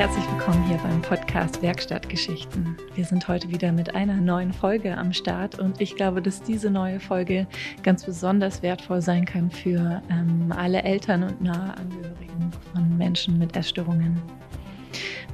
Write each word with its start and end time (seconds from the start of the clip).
herzlich 0.00 0.24
willkommen 0.30 0.66
hier 0.66 0.78
beim 0.78 1.02
Podcast 1.02 1.60
Werkstattgeschichten. 1.60 2.74
Wir 2.94 3.04
sind 3.04 3.28
heute 3.28 3.50
wieder 3.50 3.70
mit 3.70 3.94
einer 3.94 4.16
neuen 4.16 4.50
Folge 4.50 4.96
am 4.96 5.12
Start 5.12 5.58
und 5.58 5.78
ich 5.78 5.94
glaube, 5.94 6.22
dass 6.22 6.42
diese 6.42 6.70
neue 6.70 6.98
Folge 6.98 7.46
ganz 7.82 8.06
besonders 8.06 8.62
wertvoll 8.62 9.02
sein 9.02 9.26
kann 9.26 9.50
für 9.50 10.00
ähm, 10.08 10.54
alle 10.56 10.84
Eltern 10.84 11.24
und 11.24 11.42
nahe 11.42 11.76
Angehörigen 11.76 12.50
von 12.72 12.96
Menschen 12.96 13.38
mit 13.38 13.54
Essstörungen. 13.54 14.18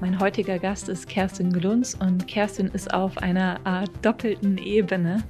Mein 0.00 0.18
heutiger 0.18 0.58
Gast 0.58 0.88
ist 0.88 1.08
Kerstin 1.08 1.52
Glunz 1.52 1.94
und 1.94 2.26
Kerstin 2.26 2.66
ist 2.66 2.92
auf 2.92 3.18
einer 3.18 3.60
Art 3.62 3.90
doppelten 4.02 4.58
Ebene 4.58 5.22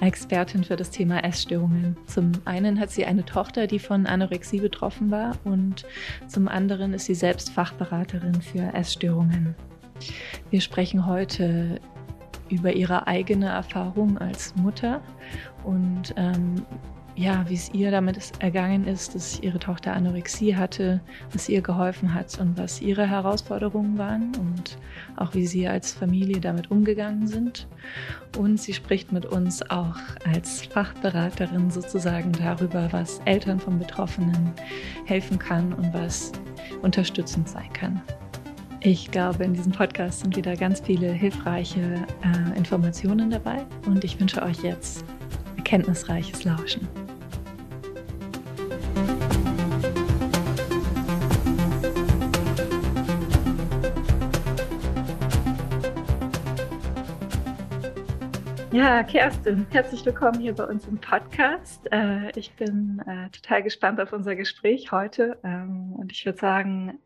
Expertin 0.00 0.64
für 0.64 0.76
das 0.76 0.90
Thema 0.90 1.22
Essstörungen. 1.24 1.96
Zum 2.06 2.32
einen 2.44 2.80
hat 2.80 2.90
sie 2.90 3.04
eine 3.04 3.24
Tochter, 3.24 3.66
die 3.66 3.78
von 3.78 4.06
Anorexie 4.06 4.60
betroffen 4.60 5.10
war 5.10 5.36
und 5.44 5.86
zum 6.26 6.48
anderen 6.48 6.94
ist 6.94 7.06
sie 7.06 7.14
selbst 7.14 7.50
Fachberaterin 7.50 8.40
für 8.40 8.74
Essstörungen. 8.74 9.54
Wir 10.50 10.60
sprechen 10.60 11.06
heute 11.06 11.80
über 12.48 12.72
ihre 12.72 13.06
eigene 13.06 13.46
Erfahrung 13.46 14.18
als 14.18 14.56
Mutter 14.56 15.00
und 15.64 16.14
ähm, 16.16 16.66
ja, 17.16 17.44
wie 17.48 17.54
es 17.54 17.72
ihr 17.74 17.90
damit 17.90 18.32
ergangen 18.38 18.86
ist, 18.86 19.14
dass 19.14 19.40
ihre 19.40 19.58
Tochter 19.58 19.94
Anorexie 19.94 20.56
hatte, 20.56 21.00
was 21.32 21.48
ihr 21.48 21.60
geholfen 21.60 22.14
hat 22.14 22.38
und 22.38 22.56
was 22.56 22.80
ihre 22.80 23.06
Herausforderungen 23.06 23.98
waren 23.98 24.32
und 24.36 24.78
auch 25.16 25.34
wie 25.34 25.46
sie 25.46 25.68
als 25.68 25.92
Familie 25.92 26.40
damit 26.40 26.70
umgegangen 26.70 27.26
sind. 27.26 27.66
Und 28.38 28.60
sie 28.60 28.72
spricht 28.72 29.12
mit 29.12 29.26
uns 29.26 29.68
auch 29.70 29.96
als 30.24 30.62
Fachberaterin 30.66 31.70
sozusagen 31.70 32.32
darüber, 32.32 32.88
was 32.92 33.20
Eltern 33.24 33.60
von 33.60 33.78
Betroffenen 33.78 34.52
helfen 35.04 35.38
kann 35.38 35.72
und 35.72 35.92
was 35.92 36.32
unterstützend 36.82 37.48
sein 37.48 37.72
kann. 37.72 38.00
Ich 38.82 39.10
glaube, 39.10 39.44
in 39.44 39.52
diesem 39.52 39.72
Podcast 39.72 40.20
sind 40.20 40.36
wieder 40.36 40.56
ganz 40.56 40.80
viele 40.80 41.12
hilfreiche 41.12 41.80
äh, 41.80 42.56
Informationen 42.56 43.28
dabei 43.28 43.66
und 43.84 44.04
ich 44.04 44.18
wünsche 44.18 44.42
euch 44.42 44.62
jetzt 44.62 45.04
erkenntnisreiches 45.70 46.42
Lauschen. 46.42 46.88
Ja, 58.72 59.04
Kerstin, 59.04 59.64
herzlich 59.70 60.04
willkommen 60.04 60.40
hier 60.40 60.54
bei 60.54 60.64
uns 60.64 60.88
im 60.88 60.98
Podcast. 60.98 61.86
Äh, 61.92 62.36
ich 62.36 62.52
bin 62.54 63.00
äh, 63.06 63.28
total 63.30 63.62
gespannt 63.62 64.00
auf 64.00 64.12
unser 64.12 64.34
Gespräch 64.34 64.90
heute 64.90 65.38
ähm, 65.44 65.92
und 65.92 66.10
ich 66.10 66.26
würde 66.26 66.38
sagen, 66.38 66.98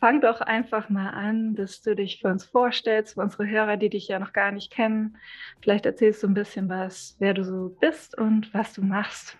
fang 0.00 0.20
doch 0.20 0.40
einfach 0.40 0.88
mal 0.88 1.10
an, 1.10 1.54
dass 1.54 1.82
du 1.82 1.94
dich 1.94 2.20
für 2.20 2.28
uns 2.28 2.44
vorstellst, 2.44 3.14
für 3.14 3.20
unsere 3.20 3.48
Hörer, 3.48 3.76
die 3.76 3.90
dich 3.90 4.08
ja 4.08 4.18
noch 4.18 4.32
gar 4.32 4.52
nicht 4.52 4.72
kennen. 4.72 5.16
Vielleicht 5.62 5.86
erzählst 5.86 6.22
du 6.22 6.28
ein 6.28 6.34
bisschen 6.34 6.68
was, 6.68 7.16
wer 7.18 7.34
du 7.34 7.44
so 7.44 7.76
bist 7.80 8.16
und 8.16 8.52
was 8.52 8.72
du 8.74 8.82
machst. 8.82 9.38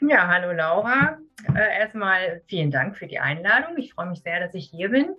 Ja, 0.00 0.28
hallo 0.28 0.52
Laura. 0.52 1.18
Äh, 1.54 1.78
erstmal 1.78 2.42
vielen 2.46 2.70
Dank 2.70 2.96
für 2.96 3.06
die 3.06 3.18
Einladung. 3.18 3.78
Ich 3.78 3.94
freue 3.94 4.10
mich 4.10 4.22
sehr, 4.22 4.40
dass 4.40 4.54
ich 4.54 4.68
hier 4.70 4.90
bin. 4.90 5.14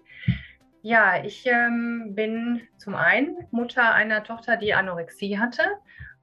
Ja, 0.83 1.23
ich 1.23 1.45
ähm, 1.47 2.13
bin 2.13 2.61
zum 2.77 2.95
einen 2.95 3.47
Mutter 3.51 3.93
einer 3.93 4.23
Tochter, 4.23 4.55
die 4.57 4.75
Anorexie 4.75 5.39
hatte. 5.39 5.63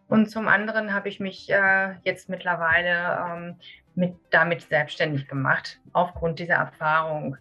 Und 0.06 0.30
zum 0.30 0.46
anderen 0.46 0.94
habe 0.94 1.08
ich 1.08 1.18
mich 1.18 1.50
äh, 1.50 1.94
jetzt 2.04 2.28
mittlerweile 2.28 3.26
ähm, 3.26 3.56
mit, 3.94 4.14
damit 4.30 4.62
selbstständig 4.62 5.28
gemacht, 5.28 5.80
aufgrund 5.92 6.38
dieser 6.38 6.54
Erfahrung. 6.54 7.36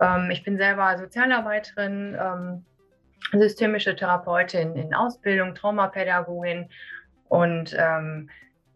Ähm, 0.00 0.30
ich 0.30 0.44
bin 0.44 0.56
selber 0.56 0.96
Sozialarbeiterin, 0.98 2.16
ähm, 2.20 2.64
systemische 3.32 3.96
Therapeutin 3.96 4.76
in 4.76 4.94
Ausbildung, 4.94 5.54
Traumapädagogin 5.54 6.70
und 7.28 7.76
ähm, 7.78 8.30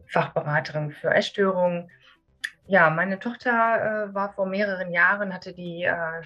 Fachberaterin 0.08 0.90
für 0.90 1.10
Essstörungen. 1.10 1.90
Ja, 2.66 2.90
meine 2.90 3.18
Tochter 3.18 4.08
äh, 4.10 4.14
war 4.14 4.32
vor 4.34 4.46
mehreren 4.46 4.92
Jahren, 4.92 5.32
hatte 5.32 5.52
die 5.52 5.84
äh, 5.84 6.22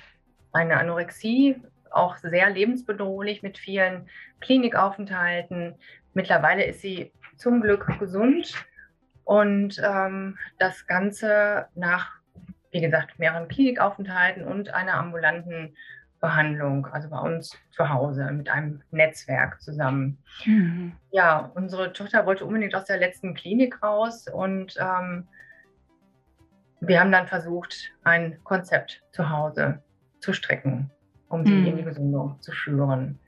eine 0.52 0.76
Anorexie, 0.78 1.62
auch 1.90 2.16
sehr 2.16 2.50
lebensbedrohlich 2.50 3.42
mit 3.42 3.58
vielen 3.58 4.08
Klinikaufenthalten. 4.40 5.76
Mittlerweile 6.14 6.64
ist 6.64 6.80
sie 6.80 7.12
zum 7.36 7.60
Glück 7.60 7.86
gesund 7.98 8.54
und 9.26 9.82
ähm, 9.84 10.38
das 10.58 10.86
Ganze 10.86 11.66
nach, 11.74 12.12
wie 12.70 12.80
gesagt, 12.80 13.18
mehreren 13.18 13.48
Klinikaufenthalten 13.48 14.44
und 14.44 14.72
einer 14.72 14.94
ambulanten 14.94 15.76
Behandlung, 16.20 16.86
also 16.86 17.10
bei 17.10 17.18
uns 17.18 17.58
zu 17.72 17.88
Hause 17.88 18.30
mit 18.30 18.48
einem 18.48 18.82
Netzwerk 18.92 19.60
zusammen. 19.60 20.18
Mhm. 20.44 20.92
Ja, 21.10 21.50
unsere 21.56 21.92
Tochter 21.92 22.24
wollte 22.24 22.44
unbedingt 22.44 22.76
aus 22.76 22.84
der 22.84 22.98
letzten 22.98 23.34
Klinik 23.34 23.82
raus 23.82 24.28
und 24.32 24.76
ähm, 24.78 25.26
wir 26.80 27.00
haben 27.00 27.10
dann 27.10 27.26
versucht, 27.26 27.92
ein 28.04 28.38
Konzept 28.44 29.02
zu 29.10 29.28
Hause 29.28 29.82
zu 30.20 30.32
strecken, 30.32 30.90
um 31.28 31.44
sie 31.44 31.52
hm. 31.52 31.66
in 31.66 31.76
die 31.78 31.84
Gesundung 31.84 32.40
zu 32.40 32.52
führen. 32.52 33.18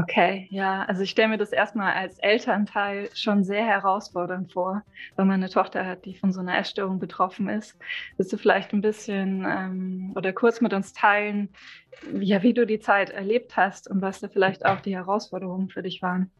Okay, 0.00 0.46
ja, 0.50 0.84
also 0.84 1.02
ich 1.02 1.10
stelle 1.10 1.28
mir 1.28 1.38
das 1.38 1.50
erstmal 1.50 1.94
als 1.94 2.20
Elternteil 2.20 3.08
schon 3.14 3.42
sehr 3.42 3.64
herausfordernd 3.66 4.52
vor, 4.52 4.82
wenn 5.16 5.26
man 5.26 5.42
eine 5.42 5.50
Tochter 5.50 5.84
hat, 5.84 6.04
die 6.04 6.14
von 6.14 6.32
so 6.32 6.38
einer 6.38 6.56
Essstörung 6.56 7.00
betroffen 7.00 7.48
ist. 7.48 7.76
Willst 8.16 8.32
du 8.32 8.36
vielleicht 8.36 8.72
ein 8.72 8.80
bisschen 8.80 9.44
ähm, 9.44 10.12
oder 10.14 10.32
kurz 10.32 10.60
mit 10.60 10.72
uns 10.72 10.92
teilen, 10.92 11.48
ja, 12.20 12.42
wie 12.42 12.54
du 12.54 12.64
die 12.64 12.78
Zeit 12.78 13.10
erlebt 13.10 13.56
hast 13.56 13.90
und 13.90 14.00
was 14.00 14.20
da 14.20 14.28
vielleicht 14.28 14.64
auch 14.64 14.80
die 14.80 14.94
Herausforderungen 14.94 15.68
für 15.68 15.82
dich 15.82 16.00
waren? 16.00 16.30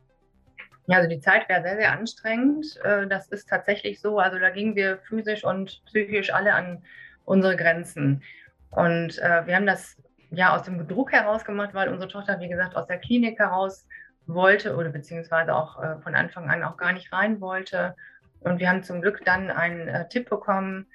Ja, 0.86 0.98
also 0.98 1.08
die 1.08 1.20
Zeit 1.20 1.48
wäre 1.48 1.62
sehr, 1.62 1.76
sehr 1.76 1.92
anstrengend. 1.92 2.78
Äh, 2.84 3.08
das 3.08 3.26
ist 3.28 3.48
tatsächlich 3.48 4.00
so. 4.00 4.20
Also 4.20 4.38
da 4.38 4.50
gingen 4.50 4.76
wir 4.76 4.98
physisch 4.98 5.42
und 5.42 5.82
psychisch 5.86 6.32
alle 6.32 6.54
an 6.54 6.84
unsere 7.24 7.56
Grenzen. 7.56 8.22
Und 8.70 9.18
äh, 9.18 9.46
wir 9.46 9.56
haben 9.56 9.66
das 9.66 9.96
ja 10.30 10.54
aus 10.54 10.62
dem 10.62 10.86
Druck 10.86 11.12
heraus 11.12 11.44
gemacht, 11.44 11.70
weil 11.72 11.88
unsere 11.88 12.10
Tochter, 12.10 12.40
wie 12.40 12.48
gesagt, 12.48 12.76
aus 12.76 12.86
der 12.86 12.98
Klinik 12.98 13.38
heraus 13.38 13.86
wollte 14.26 14.76
oder 14.76 14.90
beziehungsweise 14.90 15.54
auch 15.54 15.82
äh, 15.82 15.98
von 16.00 16.14
Anfang 16.14 16.50
an 16.50 16.62
auch 16.62 16.76
gar 16.76 16.92
nicht 16.92 17.12
rein 17.12 17.40
wollte. 17.40 17.96
Und 18.40 18.58
wir 18.58 18.68
haben 18.68 18.82
zum 18.82 19.00
Glück 19.00 19.24
dann 19.24 19.50
einen 19.50 19.88
äh, 19.88 20.08
Tipp 20.08 20.28
bekommen 20.28 20.86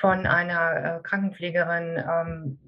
von 0.00 0.26
einer 0.26 0.98
äh, 0.98 1.02
Krankenpflegerin, 1.02 2.02
ähm, 2.08 2.58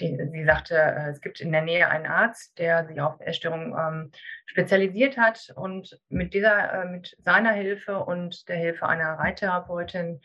die, 0.00 0.18
sie 0.32 0.44
sagte, 0.44 0.74
äh, 0.74 1.10
es 1.10 1.20
gibt 1.20 1.40
in 1.40 1.52
der 1.52 1.62
Nähe 1.62 1.88
einen 1.88 2.06
Arzt, 2.06 2.58
der 2.58 2.86
sich 2.86 3.00
auf 3.00 3.20
Essstörungen 3.20 3.74
ähm, 3.78 4.10
spezialisiert 4.46 5.16
hat 5.16 5.52
und 5.54 5.98
mit 6.08 6.34
dieser, 6.34 6.82
äh, 6.82 6.86
mit 6.86 7.16
seiner 7.18 7.52
Hilfe 7.52 7.98
und 7.98 8.48
der 8.48 8.56
Hilfe 8.56 8.88
einer 8.88 9.14
Reittherapeutin 9.14 10.20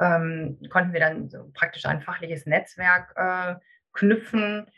ähm, 0.00 0.58
konnten 0.70 0.92
wir 0.92 1.00
dann 1.00 1.28
so 1.28 1.50
praktisch 1.54 1.86
ein 1.86 2.02
fachliches 2.02 2.46
Netzwerk 2.46 3.12
äh, 3.16 3.54
knüpfen. 3.98 4.70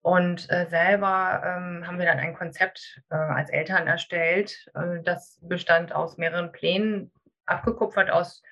Und 0.00 0.50
äh, 0.50 0.66
selber 0.70 1.42
ähm, 1.44 1.86
haben 1.86 1.98
wir 1.98 2.06
dann 2.06 2.20
ein 2.20 2.34
Konzept 2.34 3.02
äh, 3.10 3.16
als 3.16 3.50
Eltern 3.50 3.86
erstellt. 3.86 4.70
Äh, 4.74 5.02
das 5.02 5.38
bestand 5.42 5.92
aus 5.92 6.16
mehreren 6.16 6.52
Plänen, 6.52 7.10
abgekupfert 7.46 8.10
aus 8.10 8.42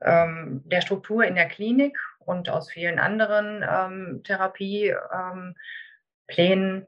ähm, 0.00 0.62
der 0.64 0.80
Struktur 0.80 1.24
in 1.24 1.34
der 1.34 1.48
Klinik 1.48 1.98
und 2.20 2.48
aus 2.48 2.70
vielen 2.70 2.98
anderen 2.98 3.64
ähm, 3.68 4.22
Therapieplänen. 4.24 6.86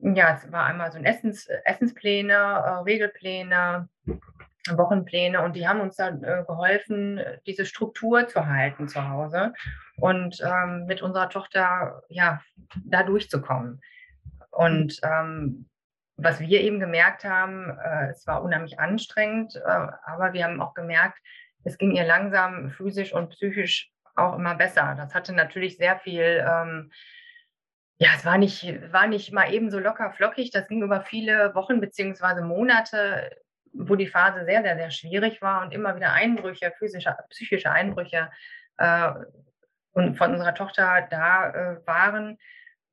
Ähm, 0.00 0.14
ja, 0.14 0.34
es 0.34 0.50
war 0.52 0.64
einmal 0.64 0.92
so 0.92 0.98
ein 0.98 1.04
Essens, 1.04 1.48
Essenspläne, 1.64 2.32
äh, 2.32 2.82
Regelpläne, 2.84 3.88
Wochenpläne 4.76 5.42
und 5.42 5.56
die 5.56 5.66
haben 5.66 5.80
uns 5.80 5.96
dann 5.96 6.22
äh, 6.22 6.44
geholfen, 6.46 7.20
diese 7.46 7.64
Struktur 7.64 8.26
zu 8.28 8.46
halten 8.46 8.88
zu 8.88 9.08
Hause 9.08 9.54
und 9.96 10.40
ähm, 10.42 10.84
mit 10.86 11.00
unserer 11.00 11.30
Tochter 11.30 12.02
ja 12.08 12.42
da 12.84 13.02
durchzukommen. 13.02 13.80
Und 14.50 15.00
ähm, 15.02 15.68
was 16.16 16.40
wir 16.40 16.60
eben 16.60 16.80
gemerkt 16.80 17.24
haben, 17.24 17.78
äh, 17.78 18.10
es 18.10 18.26
war 18.26 18.42
unheimlich 18.42 18.78
anstrengend, 18.78 19.56
äh, 19.56 19.86
aber 20.04 20.32
wir 20.32 20.44
haben 20.44 20.60
auch 20.60 20.74
gemerkt, 20.74 21.18
es 21.64 21.78
ging 21.78 21.92
ihr 21.92 22.04
langsam 22.04 22.70
physisch 22.70 23.12
und 23.12 23.30
psychisch 23.30 23.90
auch 24.16 24.34
immer 24.34 24.56
besser. 24.56 24.94
Das 24.96 25.14
hatte 25.14 25.32
natürlich 25.32 25.76
sehr 25.76 25.98
viel 25.98 26.44
ähm, 26.46 26.90
ja, 28.00 28.10
es 28.16 28.24
war 28.24 28.38
nicht, 28.38 28.64
war 28.92 29.08
nicht 29.08 29.32
mal 29.32 29.52
eben 29.52 29.70
so 29.70 29.80
locker 29.80 30.12
flockig. 30.12 30.50
Das 30.52 30.68
ging 30.68 30.82
über 30.82 31.00
viele 31.00 31.54
Wochen 31.54 31.80
beziehungsweise 31.80 32.42
Monate 32.42 33.36
wo 33.78 33.94
die 33.96 34.08
Phase 34.08 34.44
sehr, 34.44 34.62
sehr, 34.62 34.76
sehr 34.76 34.90
schwierig 34.90 35.40
war 35.40 35.62
und 35.62 35.72
immer 35.72 35.94
wieder 35.96 36.12
Einbrüche, 36.12 36.72
physische, 36.78 37.16
psychische 37.30 37.70
Einbrüche 37.70 38.30
äh, 38.78 39.10
von 39.92 40.32
unserer 40.32 40.54
Tochter 40.54 41.06
da 41.10 41.50
äh, 41.50 41.86
waren, 41.86 42.38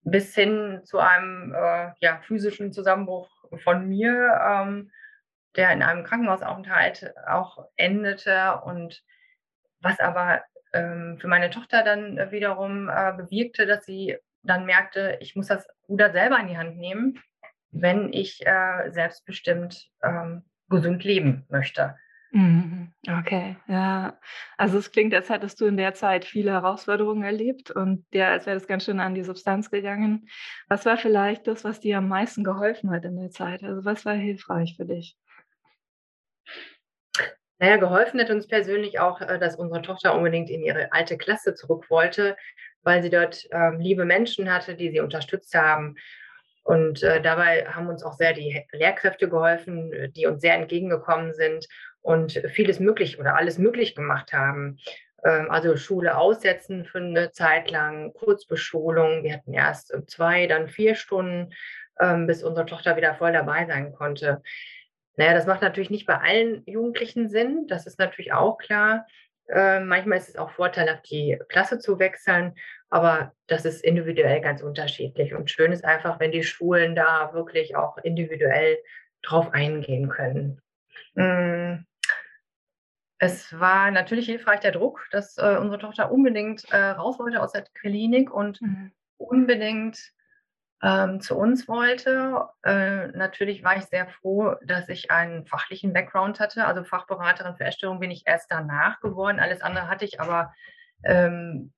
bis 0.01 0.33
hin 0.35 0.81
zu 0.83 0.99
einem 0.99 1.53
äh, 1.53 1.91
ja, 1.99 2.21
physischen 2.21 2.71
Zusammenbruch 2.71 3.29
von 3.63 3.87
mir, 3.87 4.39
ähm, 4.47 4.91
der 5.55 5.71
in 5.71 5.81
einem 5.81 6.03
Krankenhausaufenthalt 6.03 7.13
auch 7.27 7.65
endete 7.75 8.61
und 8.63 9.03
was 9.79 9.99
aber 9.99 10.43
ähm, 10.73 11.17
für 11.19 11.27
meine 11.27 11.49
Tochter 11.49 11.83
dann 11.83 12.31
wiederum 12.31 12.89
äh, 12.89 13.13
bewirkte, 13.13 13.65
dass 13.65 13.85
sie 13.85 14.17
dann 14.43 14.65
merkte, 14.65 15.17
ich 15.21 15.35
muss 15.35 15.47
das 15.47 15.67
Ruder 15.87 16.11
selber 16.11 16.39
in 16.39 16.47
die 16.47 16.57
Hand 16.57 16.77
nehmen, 16.77 17.19
wenn 17.71 18.13
ich 18.13 18.45
äh, 18.45 18.91
selbstbestimmt 18.91 19.89
ähm, 20.03 20.43
gesund 20.69 21.03
leben 21.03 21.45
möchte. 21.49 21.95
Mhm. 22.31 22.91
Okay, 23.07 23.55
ja. 23.67 24.19
Also 24.57 24.77
es 24.77 24.91
klingt, 24.91 25.13
als 25.13 25.29
hättest 25.29 25.61
du 25.61 25.65
in 25.67 25.77
der 25.77 25.93
Zeit 25.93 26.25
viele 26.25 26.51
Herausforderungen 26.51 27.23
erlebt 27.23 27.71
und 27.71 28.05
dir, 28.13 28.27
als 28.27 28.45
wäre 28.45 28.57
das 28.57 28.67
ganz 28.67 28.83
schön 28.83 28.99
an 28.99 29.15
die 29.15 29.23
Substanz 29.23 29.71
gegangen. 29.71 30.27
Was 30.67 30.85
war 30.85 30.97
vielleicht 30.97 31.47
das, 31.47 31.63
was 31.63 31.79
dir 31.79 31.99
am 31.99 32.09
meisten 32.09 32.43
geholfen 32.43 32.91
hat 32.91 33.05
in 33.05 33.15
der 33.15 33.29
Zeit? 33.29 33.63
Also 33.63 33.85
was 33.85 34.05
war 34.05 34.15
hilfreich 34.15 34.75
für 34.75 34.85
dich? 34.85 35.17
Naja, 37.57 37.77
geholfen 37.77 38.19
hat 38.19 38.29
uns 38.29 38.47
persönlich 38.47 38.99
auch, 38.99 39.21
äh, 39.21 39.39
dass 39.39 39.55
unsere 39.55 39.81
Tochter 39.81 40.13
unbedingt 40.13 40.49
in 40.49 40.61
ihre 40.61 40.91
alte 40.91 41.17
Klasse 41.17 41.53
zurück 41.55 41.89
wollte, 41.89 42.35
weil 42.81 43.01
sie 43.01 43.09
dort 43.09 43.47
ähm, 43.51 43.79
liebe 43.79 44.03
Menschen 44.03 44.51
hatte, 44.53 44.75
die 44.75 44.91
sie 44.91 44.99
unterstützt 44.99 45.55
haben. 45.55 45.95
Und 46.65 47.03
äh, 47.03 47.21
dabei 47.21 47.67
haben 47.67 47.87
uns 47.89 48.01
auch 48.03 48.13
sehr 48.13 48.33
die 48.33 48.65
Lehrkräfte 48.71 49.29
geholfen, 49.29 50.11
die 50.15 50.25
uns 50.25 50.41
sehr 50.41 50.55
entgegengekommen 50.55 51.31
sind 51.31 51.67
und 52.01 52.41
vieles 52.49 52.79
möglich 52.79 53.19
oder 53.19 53.35
alles 53.35 53.59
möglich 53.59 53.93
gemacht 53.93 54.33
haben. 54.33 54.79
Ähm, 55.23 55.51
also 55.51 55.77
Schule 55.77 56.17
aussetzen 56.17 56.83
für 56.83 56.97
eine 56.97 57.31
Zeit 57.31 57.69
lang, 57.69 58.13
Kurzbeschulung. 58.13 59.23
Wir 59.23 59.33
hatten 59.33 59.53
erst 59.53 59.95
zwei, 60.07 60.47
dann 60.47 60.67
vier 60.67 60.95
Stunden, 60.95 61.53
ähm, 61.99 62.25
bis 62.25 62.43
unsere 62.43 62.65
Tochter 62.65 62.97
wieder 62.97 63.13
voll 63.13 63.31
dabei 63.31 63.67
sein 63.67 63.93
konnte. 63.93 64.41
Naja, 65.17 65.35
das 65.35 65.45
macht 65.45 65.61
natürlich 65.61 65.91
nicht 65.91 66.07
bei 66.07 66.19
allen 66.19 66.63
Jugendlichen 66.65 67.29
Sinn, 67.29 67.67
das 67.67 67.85
ist 67.85 67.99
natürlich 67.99 68.33
auch 68.33 68.57
klar. 68.57 69.05
Äh, 69.47 69.79
manchmal 69.79 70.17
ist 70.17 70.29
es 70.29 70.37
auch 70.37 70.51
vorteilhaft, 70.51 71.09
die 71.09 71.39
Klasse 71.49 71.79
zu 71.79 71.99
wechseln, 71.99 72.55
aber 72.89 73.33
das 73.47 73.65
ist 73.65 73.83
individuell 73.83 74.41
ganz 74.41 74.61
unterschiedlich. 74.61 75.33
Und 75.33 75.51
schön 75.51 75.71
ist 75.71 75.85
einfach, 75.85 76.19
wenn 76.19 76.31
die 76.31 76.43
Schulen 76.43 76.95
da 76.95 77.33
wirklich 77.33 77.75
auch 77.75 77.97
individuell 77.99 78.77
drauf 79.21 79.53
eingehen 79.53 80.09
können. 80.09 80.61
Mm. 81.13 81.85
Es 83.17 83.57
war 83.57 83.91
natürlich 83.91 84.25
hilfreich 84.25 84.59
der 84.59 84.73
Druck, 84.73 85.07
dass 85.11 85.37
äh, 85.37 85.57
unsere 85.57 85.79
Tochter 85.79 86.11
unbedingt 86.11 86.65
äh, 86.71 86.77
raus 86.77 87.17
wollte 87.17 87.41
aus 87.41 87.53
der 87.53 87.63
Klinik 87.73 88.31
und 88.31 88.61
mhm. 88.61 88.91
unbedingt 89.17 90.11
ähm, 90.85 91.19
zu 91.19 91.35
uns 91.35 91.67
wollte. 91.67 92.47
Äh, 92.63 93.07
natürlich 93.07 93.63
war 93.63 93.75
ich 93.75 93.85
sehr 93.85 94.07
froh, 94.07 94.53
dass 94.63 94.87
ich 94.87 95.09
einen 95.09 95.47
fachlichen 95.47 95.93
Background 95.93 96.39
hatte. 96.39 96.65
Also 96.65 96.83
Fachberaterin 96.83 97.55
für 97.55 97.63
Essstörung 97.63 97.99
bin 97.99 98.11
ich 98.11 98.21
erst 98.27 98.51
danach 98.51 98.99
geworden. 98.99 99.39
Alles 99.39 99.61
andere 99.61 99.89
hatte 99.89 100.05
ich 100.05 100.21
aber 100.21 100.53
ähm, 101.03 101.73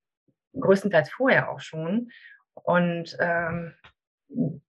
größtenteils 0.60 1.10
vorher 1.10 1.50
auch 1.50 1.62
schon. 1.62 2.10
Und 2.54 3.16
ähm, 3.22 3.74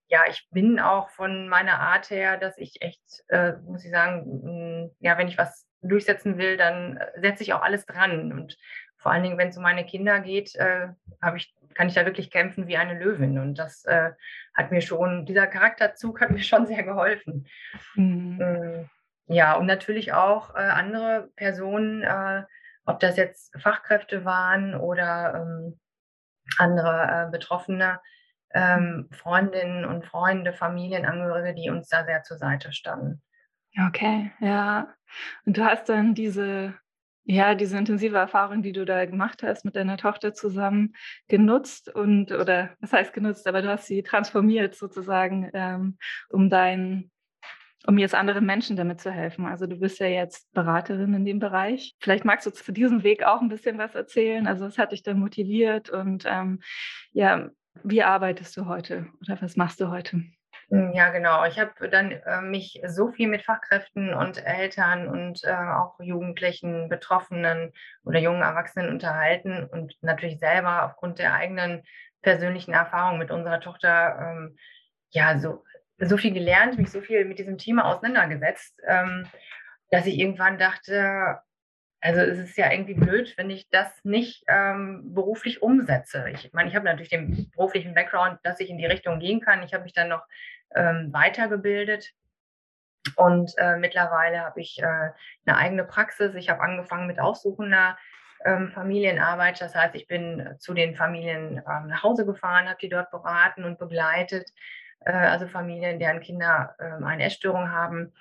ja, 0.06 0.20
ich 0.31 0.46
bin 0.52 0.79
auch 0.79 1.11
von 1.11 1.49
meiner 1.49 1.81
Art 1.81 2.08
her, 2.11 2.37
dass 2.37 2.56
ich 2.58 2.81
echt, 2.81 3.25
äh, 3.29 3.55
muss 3.64 3.85
ich 3.85 3.90
sagen, 3.90 4.94
ja, 5.00 5.19
wenn 5.19 5.26
ich 5.26 5.37
was 5.37 5.67
durchsetzen 5.82 6.38
will, 6.38 6.56
dann 6.56 7.00
setze 7.17 7.43
ich 7.43 7.55
auch 7.55 7.62
alles 7.62 7.87
dran. 7.87 8.32
Und 8.32 8.56
vor 8.99 9.11
allen 9.11 9.25
Dingen, 9.25 9.38
wenn 9.38 9.49
es 9.49 9.56
um 9.56 9.64
meine 9.64 9.85
Kinder 9.85 10.20
geht, 10.20 10.55
äh, 10.55 10.88
ich, 11.35 11.52
kann 11.78 11.86
ich 11.86 11.94
da 11.94 12.04
wirklich 12.04 12.32
kämpfen 12.32 12.66
wie 12.66 12.76
eine 12.76 12.98
Löwin. 12.98 13.38
Und 13.38 13.56
das 13.56 13.84
äh, 13.84 14.10
hat 14.52 14.72
mir 14.72 14.80
schon, 14.80 15.26
dieser 15.26 15.46
Charakterzug 15.46 16.20
hat 16.20 16.30
mir 16.30 16.42
schon 16.42 16.66
sehr 16.66 16.82
geholfen. 16.82 17.46
Mhm. 17.94 18.40
Ähm, 18.42 18.90
ja, 19.26 19.54
und 19.54 19.66
natürlich 19.66 20.12
auch 20.12 20.56
äh, 20.56 20.58
andere 20.58 21.30
Personen, 21.36 22.02
äh, 22.02 22.42
ob 22.84 22.98
das 22.98 23.16
jetzt 23.16 23.56
Fachkräfte 23.60 24.25
waren 24.25 24.75
oder 24.75 25.34
ähm, 25.36 25.78
andere 26.56 27.28
äh, 27.28 27.30
Betroffene, 27.30 28.00
ähm, 28.52 29.08
Freundinnen 29.12 29.84
und 29.84 30.04
Freunde, 30.04 30.52
Familienangehörige, 30.52 31.54
die 31.54 31.70
uns 31.70 31.88
da 31.88 32.04
sehr 32.04 32.25
zur 32.25 32.38
Seite 32.38 32.72
standen. 32.72 33.22
Okay, 33.86 34.32
ja. 34.40 34.88
Und 35.46 35.56
du 35.56 35.64
hast 35.64 35.88
dann 35.88 36.16
diese, 36.16 36.75
ja, 37.30 37.54
diese 37.54 37.76
intensive 37.76 38.16
Erfahrung, 38.16 38.62
die 38.62 38.72
du 38.72 38.86
da 38.86 39.04
gemacht 39.04 39.42
hast 39.42 39.66
mit 39.66 39.76
deiner 39.76 39.98
Tochter 39.98 40.32
zusammen 40.32 40.94
genutzt 41.28 41.94
und, 41.94 42.32
oder 42.32 42.70
was 42.80 42.94
heißt 42.94 43.12
genutzt, 43.12 43.46
aber 43.46 43.60
du 43.60 43.69
hast 43.69 43.86
sie 43.86 44.02
transformiert 44.02 44.75
sozusagen, 44.75 45.50
ähm, 45.52 45.98
um 46.30 46.48
dein, 46.48 47.10
um 47.86 47.98
jetzt 47.98 48.14
anderen 48.14 48.46
Menschen 48.46 48.76
damit 48.76 49.02
zu 49.02 49.10
helfen. 49.10 49.44
Also 49.44 49.66
du 49.66 49.76
bist 49.76 49.98
ja 49.98 50.06
jetzt 50.06 50.50
Beraterin 50.54 51.12
in 51.12 51.26
dem 51.26 51.38
Bereich. 51.38 51.94
Vielleicht 52.00 52.25
magst 52.25 52.46
du 52.46 52.50
zu 52.50 52.72
diesem 52.72 53.02
Weg 53.02 53.22
auch 53.22 53.42
ein 53.42 53.50
bisschen 53.50 53.76
was 53.76 53.94
erzählen. 53.94 54.46
Also 54.46 54.64
was 54.64 54.78
hat 54.78 54.92
dich 54.92 55.02
dann 55.02 55.19
motiviert 55.19 55.90
und 55.90 56.25
ähm, 56.26 56.60
ja, 57.12 57.50
wie 57.84 58.02
arbeitest 58.02 58.56
du 58.56 58.64
heute 58.64 59.06
oder 59.20 59.36
was 59.42 59.54
machst 59.54 59.82
du 59.82 59.90
heute? 59.90 60.22
Hm, 60.70 60.93
ja, 60.93 61.11
genau. 61.11 61.44
Ich 61.47 61.59
habe 61.59 61.88
dann 61.88 62.11
äh, 62.12 62.43
mich 62.43 62.81
so 62.87 63.09
viel 63.09 63.29
mit 63.29 63.43
Fachkräften 63.43 64.12
und 64.12 64.44
Eltern 64.44 65.09
und 65.09 65.43
äh, 65.44 65.53
auch 65.53 65.99
Jugendlichen, 66.00 66.88
Betroffenen 66.91 67.73
oder 68.05 68.19
jungen 68.19 68.43
Erwachsenen 68.43 68.91
unterhalten 68.91 69.65
und 69.65 69.97
natürlich 70.03 70.38
selber 70.38 70.85
aufgrund 70.85 71.19
der 71.19 71.35
eigenen 71.35 71.82
persönlichen 72.20 72.75
Erfahrung 72.75 73.19
mit 73.19 73.31
unserer 73.31 73.61
Tochter 73.61 74.19
ähm, 74.20 74.56
ja 75.11 75.38
so, 75.38 75.65
so 75.99 76.19
viel 76.19 76.32
gelernt, 76.35 76.79
mich 76.79 76.91
so 76.91 77.00
viel 77.00 77.25
mit 77.25 77.38
diesem 77.38 77.56
Thema 77.56 77.87
auseinandergesetzt, 77.87 78.79
ähm, 78.87 79.26
dass 79.91 80.05
ich 80.05 80.19
irgendwann 80.19 80.59
dachte, 80.59 81.38
also 82.00 82.21
es 82.21 82.38
ist 82.38 82.56
ja 82.56 82.71
irgendwie 82.71 82.94
blöd, 82.94 83.35
wenn 83.37 83.50
ich 83.50 83.69
das 83.71 83.88
nicht 84.05 84.44
ähm, 84.49 85.14
beruflich 85.14 85.62
umsetze. 85.62 86.26
Ich 86.32 86.53
meine, 86.53 86.69
ich 86.69 86.76
habe 86.76 86.85
natürlich 86.85 87.09
den 87.11 87.50
beruflichen 87.50 87.94
Background, 87.94 88.38
dass 88.44 88.61
ich 88.61 88.71
in 88.71 88.79
die 88.79 88.87
Richtung 88.87 89.19
gehen 89.19 89.41
kann. 89.41 89.62
Ich 89.62 89.75
habe 89.75 89.82
mich 89.85 89.94
dann 89.94 90.09
noch 90.09 90.23
ähm, 90.75 91.12
weitergebildet. 91.12 92.12
Und 93.17 93.53
äh, 93.59 93.76
mittlerweile 93.76 94.41
habe 94.41 94.61
ich 94.61 94.79
äh, 94.81 95.11
eine 95.47 95.56
eigene 95.56 95.85
Praxis. 95.85 96.35
Ich 96.35 96.50
habe 96.50 96.61
angefangen 96.61 97.06
mit 97.06 97.20
aufsuchender 97.20 97.97
ähm, 98.44 98.70
Familienarbeit. 98.70 99.61
Das 99.61 99.75
heißt, 99.75 99.94
ich 99.94 100.06
bin 100.06 100.56
zu 100.59 100.75
den 100.75 100.94
Familien 100.94 101.59
ähm, 101.59 101.88
nach 101.88 102.03
Hause 102.03 102.26
gefahren, 102.26 102.69
habe 102.69 102.79
die 102.81 102.88
dort 102.88 103.11
beraten 103.11 103.65
und 103.65 103.79
begleitet. 103.79 104.50
Äh, 105.00 105.12
also 105.12 105.47
Familien, 105.47 105.99
deren 105.99 106.20
Kinder 106.20 106.75
ähm, 106.81 107.05
eine 107.05 107.25
Essstörung 107.25 107.71
haben. 107.71 108.12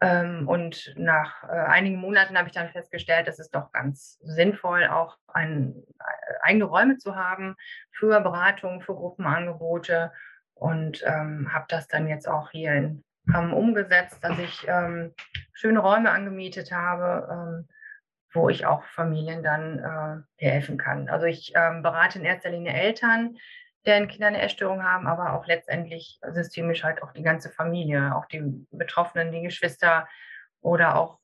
Ähm, 0.00 0.48
und 0.48 0.92
nach 0.96 1.44
äh, 1.44 1.52
einigen 1.52 1.96
Monaten 1.96 2.36
habe 2.36 2.48
ich 2.48 2.54
dann 2.54 2.70
festgestellt, 2.70 3.28
es 3.28 3.38
ist 3.38 3.54
doch 3.54 3.72
ganz 3.72 4.18
sinnvoll, 4.22 4.86
auch 4.86 5.18
ein, 5.28 5.74
äh, 6.00 6.34
eigene 6.42 6.64
Räume 6.64 6.98
zu 6.98 7.16
haben 7.16 7.56
für 7.92 8.20
Beratung, 8.20 8.80
für 8.80 8.94
Gruppenangebote 8.94 10.12
und 10.54 11.02
ähm, 11.06 11.52
habe 11.52 11.66
das 11.68 11.88
dann 11.88 12.08
jetzt 12.08 12.28
auch 12.28 12.50
hier 12.50 12.72
in 12.72 13.04
Hamm 13.32 13.54
umgesetzt, 13.54 14.22
dass 14.22 14.38
ich 14.38 14.66
ähm, 14.68 15.14
schöne 15.52 15.80
Räume 15.80 16.10
angemietet 16.10 16.72
habe, 16.72 17.28
ähm, 17.30 17.68
wo 18.32 18.48
ich 18.48 18.66
auch 18.66 18.84
Familien 18.84 19.42
dann 19.42 19.78
äh, 20.38 20.44
helfen 20.44 20.76
kann. 20.76 21.08
Also 21.08 21.26
ich 21.26 21.52
ähm, 21.54 21.82
berate 21.82 22.18
in 22.18 22.24
erster 22.24 22.50
Linie 22.50 22.72
Eltern, 22.72 23.36
deren 23.86 24.08
Kinder 24.08 24.28
eine 24.28 24.42
Essstörung 24.42 24.82
haben, 24.82 25.06
aber 25.06 25.34
auch 25.34 25.46
letztendlich 25.46 26.18
systemisch 26.32 26.84
halt 26.84 27.02
auch 27.02 27.12
die 27.12 27.22
ganze 27.22 27.50
Familie, 27.50 28.14
auch 28.14 28.26
die 28.26 28.42
Betroffenen, 28.70 29.32
die 29.32 29.42
Geschwister 29.42 30.08
oder 30.60 30.96
auch 30.96 31.18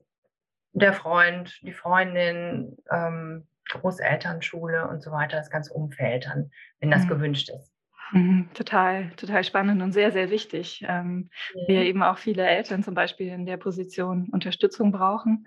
der 0.72 0.92
Freund, 0.92 1.58
die 1.62 1.72
Freundin, 1.72 2.76
ähm, 2.90 3.48
Großelternschule 3.70 4.88
und 4.88 5.02
so 5.02 5.10
weiter, 5.10 5.36
das 5.36 5.50
ganze 5.50 5.72
Umfeld 5.72 6.26
dann, 6.26 6.50
wenn 6.80 6.90
das 6.90 7.04
mhm. 7.04 7.08
gewünscht 7.08 7.50
ist. 7.50 7.69
Mhm, 8.12 8.48
total, 8.54 9.10
total 9.16 9.44
spannend 9.44 9.82
und 9.82 9.92
sehr, 9.92 10.10
sehr 10.10 10.30
wichtig. 10.30 10.84
Ähm, 10.88 11.30
ja. 11.54 11.68
Wir 11.68 11.82
eben 11.82 12.02
auch 12.02 12.18
viele 12.18 12.46
Eltern 12.46 12.82
zum 12.82 12.94
Beispiel 12.94 13.28
in 13.28 13.46
der 13.46 13.56
Position 13.56 14.28
Unterstützung 14.32 14.90
brauchen. 14.92 15.46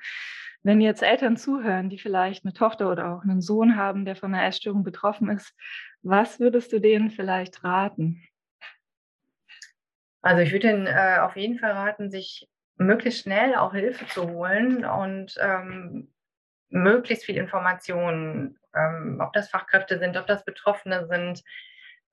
Wenn 0.64 0.80
jetzt 0.80 1.04
Eltern 1.04 1.36
zuhören, 1.36 1.90
die 1.90 2.00
vielleicht 2.00 2.46
eine 2.46 2.54
Tochter 2.54 2.90
oder 2.90 3.14
auch 3.14 3.24
einen 3.24 3.42
Sohn 3.42 3.76
haben, 3.76 4.06
der 4.06 4.16
von 4.16 4.34
einer 4.34 4.46
Essstörung 4.46 4.84
betroffen 4.84 5.30
ist, 5.30 5.54
was 6.04 6.40
würdest 6.40 6.72
du 6.72 6.80
denen 6.80 7.12
vielleicht 7.12 7.66
raten? 7.66 8.24
Also 10.22 10.42
ich 10.42 10.54
würde 10.54 10.70
ihnen 10.70 10.88
äh, 10.88 11.18
auf 11.20 11.36
jeden 11.36 11.60
Fall 11.60 11.72
raten, 11.72 12.10
sich 12.10 12.48
möglichst 12.78 13.24
schnell 13.24 13.56
auch 13.56 13.74
Hilfe 13.74 14.08
zu 14.08 14.30
holen 14.30 14.86
und 14.86 15.36
ähm, 15.42 16.14
möglichst 16.70 17.26
viel 17.26 17.36
Informationen, 17.36 18.58
ähm, 18.74 19.20
ob 19.22 19.34
das 19.34 19.50
Fachkräfte 19.50 20.00
sind, 20.00 20.16
ob 20.16 20.28
das 20.28 20.46
Betroffene 20.46 21.08
sind, 21.08 21.44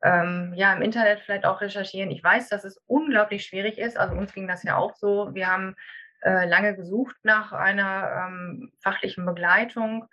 ähm, 0.02 0.52
ja, 0.54 0.72
im 0.72 0.82
Internet 0.82 1.20
vielleicht 1.20 1.44
auch 1.44 1.60
recherchieren. 1.60 2.10
Ich 2.10 2.22
weiß, 2.22 2.48
dass 2.48 2.64
es 2.64 2.82
unglaublich 2.86 3.44
schwierig 3.44 3.78
ist. 3.78 3.96
Also 3.98 4.14
uns 4.14 4.32
ging 4.32 4.48
das 4.48 4.62
ja 4.62 4.76
auch 4.76 4.96
so. 4.96 5.34
Wir 5.34 5.48
haben 5.48 5.76
äh, 6.22 6.48
lange 6.48 6.74
gesucht 6.74 7.16
nach 7.22 7.52
einer 7.52 8.28
ähm, 8.28 8.72
fachlichen 8.82 9.26
Begleitung 9.26 10.06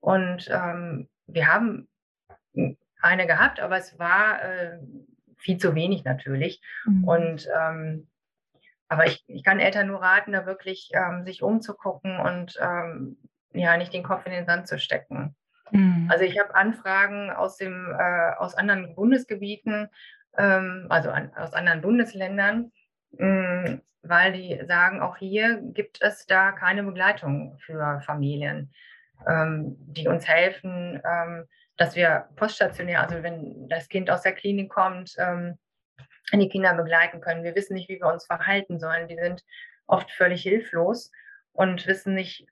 und 0.00 0.48
ähm, 0.50 1.08
wir 1.26 1.46
haben 1.46 1.88
eine 3.00 3.26
gehabt, 3.26 3.60
aber 3.60 3.76
es 3.76 3.98
war 3.98 4.42
äh, 4.42 4.78
viel 5.36 5.58
zu 5.58 5.74
wenig 5.74 6.04
natürlich. 6.04 6.60
Mhm. 6.84 7.04
Und 7.04 7.48
ähm, 7.58 8.08
aber 8.88 9.06
ich, 9.06 9.22
ich 9.28 9.44
kann 9.44 9.60
Eltern 9.60 9.86
nur 9.86 10.02
raten, 10.02 10.32
da 10.32 10.46
wirklich 10.46 10.90
ähm, 10.94 11.24
sich 11.24 11.42
umzugucken 11.42 12.18
und 12.18 12.58
ähm, 12.60 13.18
ja 13.52 13.76
nicht 13.76 13.92
den 13.92 14.02
Kopf 14.02 14.26
in 14.26 14.32
den 14.32 14.46
Sand 14.46 14.66
zu 14.66 14.78
stecken. 14.78 15.36
Mhm. 15.72 16.08
Also 16.10 16.24
ich 16.24 16.38
habe 16.38 16.54
Anfragen 16.54 17.30
aus, 17.30 17.56
dem, 17.56 17.94
äh, 17.98 18.32
aus 18.36 18.54
anderen 18.54 18.94
Bundesgebieten, 18.94 19.88
ähm, 20.36 20.86
also 20.88 21.10
an, 21.10 21.32
aus 21.34 21.52
anderen 21.52 21.80
Bundesländern, 21.80 22.72
mh, 23.12 23.26
mm, 23.26 23.82
weil 24.02 24.32
die 24.32 24.60
sagen, 24.66 25.00
auch 25.00 25.16
hier 25.16 25.60
gibt 25.62 26.02
es 26.02 26.26
da 26.26 26.52
keine 26.52 26.82
Begleitung 26.82 27.58
für 27.58 28.00
Familien, 28.00 28.72
ähm, 29.26 29.76
die 29.78 30.08
uns 30.08 30.26
helfen, 30.26 31.02
ähm, 31.04 31.44
dass 31.76 31.96
wir 31.96 32.28
poststationär, 32.36 33.02
also 33.02 33.22
wenn 33.22 33.68
das 33.68 33.88
Kind 33.88 34.10
aus 34.10 34.22
der 34.22 34.32
Klinik 34.32 34.70
kommt, 34.70 35.14
ähm, 35.18 35.58
die 36.32 36.48
Kinder 36.48 36.74
begleiten 36.74 37.20
können. 37.20 37.42
Wir 37.42 37.54
wissen 37.54 37.74
nicht, 37.74 37.88
wie 37.88 37.98
wir 37.98 38.06
uns 38.06 38.24
verhalten 38.24 38.78
sollen. 38.78 39.08
Die 39.08 39.16
sind 39.16 39.42
oft 39.86 40.10
völlig 40.12 40.42
hilflos 40.42 41.10
und 41.52 41.86
wissen 41.86 42.14
nicht, 42.14 42.46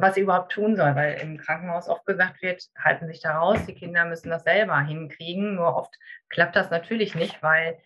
was 0.00 0.14
sie 0.14 0.22
überhaupt 0.22 0.52
tun 0.52 0.76
soll, 0.76 0.94
weil 0.94 1.20
im 1.20 1.38
Krankenhaus 1.38 1.88
oft 1.88 2.06
gesagt 2.06 2.42
wird, 2.42 2.62
halten 2.78 3.06
sich 3.06 3.20
da 3.20 3.38
raus, 3.38 3.64
die 3.66 3.74
Kinder 3.74 4.04
müssen 4.04 4.30
das 4.30 4.44
selber 4.44 4.80
hinkriegen. 4.80 5.54
Nur 5.54 5.76
oft 5.76 5.94
klappt 6.28 6.56
das 6.56 6.70
natürlich 6.70 7.14
nicht, 7.14 7.42
weil 7.42 7.78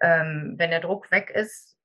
ähm, 0.00 0.54
wenn 0.56 0.70
der 0.70 0.80
Druck 0.80 1.10
weg 1.10 1.30
ist 1.30 1.76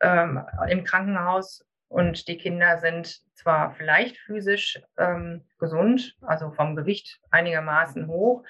ähm, 0.00 0.44
im 0.68 0.84
Krankenhaus 0.84 1.64
und 1.88 2.28
die 2.28 2.38
Kinder 2.38 2.78
sind 2.78 3.20
zwar 3.34 3.72
vielleicht 3.74 4.18
physisch 4.18 4.80
ähm, 4.98 5.44
gesund, 5.58 6.16
also 6.22 6.50
vom 6.50 6.76
Gewicht 6.76 7.20
einigermaßen 7.30 8.06
hoch, 8.06 8.44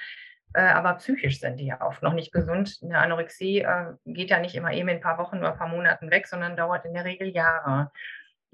äh, 0.54 0.62
aber 0.62 0.94
psychisch 0.94 1.40
sind 1.40 1.58
die 1.58 1.66
ja 1.66 1.80
oft 1.82 2.02
noch 2.02 2.14
nicht 2.14 2.32
gesund. 2.32 2.78
Eine 2.82 2.98
Anorexie 2.98 3.60
äh, 3.60 3.92
geht 4.06 4.30
ja 4.30 4.40
nicht 4.40 4.54
immer 4.54 4.72
eben 4.72 4.88
in 4.88 4.96
ein 4.96 5.02
paar 5.02 5.18
Wochen 5.18 5.38
oder 5.38 5.52
ein 5.52 5.58
paar 5.58 5.68
Monaten 5.68 6.10
weg, 6.10 6.26
sondern 6.26 6.56
dauert 6.56 6.84
in 6.84 6.94
der 6.94 7.04
Regel 7.04 7.28
Jahre. 7.28 7.90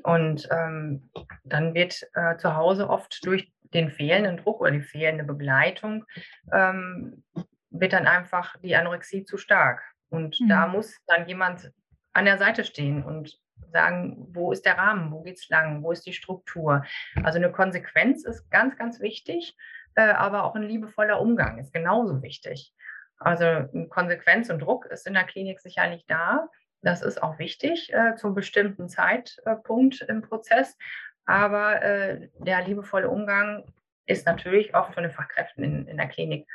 Und 0.02 0.48
ähm, 0.50 1.10
dann 1.44 1.74
wird 1.74 2.02
äh, 2.14 2.36
zu 2.36 2.56
Hause 2.56 2.88
oft 2.88 3.24
durch 3.24 3.52
den 3.72 3.90
fehlenden 3.90 4.36
Druck 4.36 4.60
oder 4.60 4.70
die 4.70 4.80
fehlende 4.80 5.24
Begleitung, 5.24 6.04
ähm, 6.52 7.24
wird 7.70 7.92
dann 7.92 8.06
einfach 8.06 8.56
die 8.62 8.76
Anorexie 8.76 9.24
zu 9.24 9.36
stark. 9.36 9.82
Und 10.08 10.40
mhm. 10.40 10.48
da 10.48 10.66
muss 10.66 10.96
dann 11.06 11.26
jemand 11.26 11.72
an 12.12 12.24
der 12.24 12.38
Seite 12.38 12.64
stehen 12.64 13.02
und 13.02 13.38
sagen, 13.72 14.28
wo 14.32 14.52
ist 14.52 14.64
der 14.64 14.78
Rahmen, 14.78 15.10
wo 15.10 15.22
geht 15.22 15.38
es 15.38 15.48
lang, 15.48 15.82
wo 15.82 15.90
ist 15.90 16.06
die 16.06 16.12
Struktur. 16.12 16.84
Also 17.22 17.38
eine 17.38 17.50
Konsequenz 17.50 18.24
ist 18.24 18.48
ganz, 18.50 18.76
ganz 18.76 19.00
wichtig, 19.00 19.56
äh, 19.96 20.02
aber 20.02 20.44
auch 20.44 20.54
ein 20.54 20.62
liebevoller 20.62 21.20
Umgang 21.20 21.58
ist 21.58 21.72
genauso 21.72 22.22
wichtig. 22.22 22.72
Also 23.18 23.68
Konsequenz 23.90 24.50
und 24.50 24.60
Druck 24.60 24.86
ist 24.86 25.06
in 25.06 25.14
der 25.14 25.24
Klinik 25.24 25.60
sicherlich 25.60 26.04
da. 26.06 26.48
Das 26.84 27.02
ist 27.02 27.22
auch 27.22 27.38
wichtig 27.38 27.92
äh, 27.92 28.14
zum 28.16 28.34
bestimmten 28.34 28.88
Zeitpunkt 28.88 30.02
im 30.02 30.22
Prozess. 30.22 30.76
Aber 31.24 31.82
äh, 31.82 32.28
der 32.38 32.66
liebevolle 32.66 33.08
Umgang 33.08 33.64
ist 34.06 34.26
natürlich 34.26 34.74
oft 34.74 34.92
von 34.92 35.02
den 35.02 35.12
Fachkräften 35.12 35.64
in, 35.64 35.86
in 35.88 35.96
der 35.96 36.08
Klinik 36.08 36.46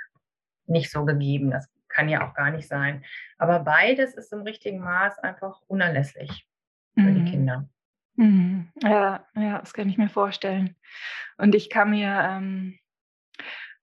nicht 0.68 0.92
so 0.92 1.04
gegeben. 1.04 1.50
Das 1.50 1.68
kann 1.88 2.08
ja 2.08 2.28
auch 2.28 2.36
gar 2.36 2.52
nicht 2.52 2.68
sein. 2.68 3.04
Aber 3.40 3.60
beides 3.60 4.14
ist 4.14 4.32
im 4.32 4.42
richtigen 4.42 4.80
Maß 4.80 5.18
einfach 5.20 5.62
unerlässlich 5.68 6.48
für 6.94 7.02
mhm. 7.02 7.26
die 7.26 7.32
Kinder. 7.32 7.70
Mhm. 8.16 8.72
Ja, 8.84 9.26
ja, 9.36 9.60
das 9.60 9.74
kann 9.74 9.90
ich 9.90 9.98
mir 9.98 10.10
vorstellen. 10.10 10.76
Und 11.38 11.56
ich 11.56 11.72
kann 11.72 11.90
mir 11.90 12.12
ähm, 12.30 12.78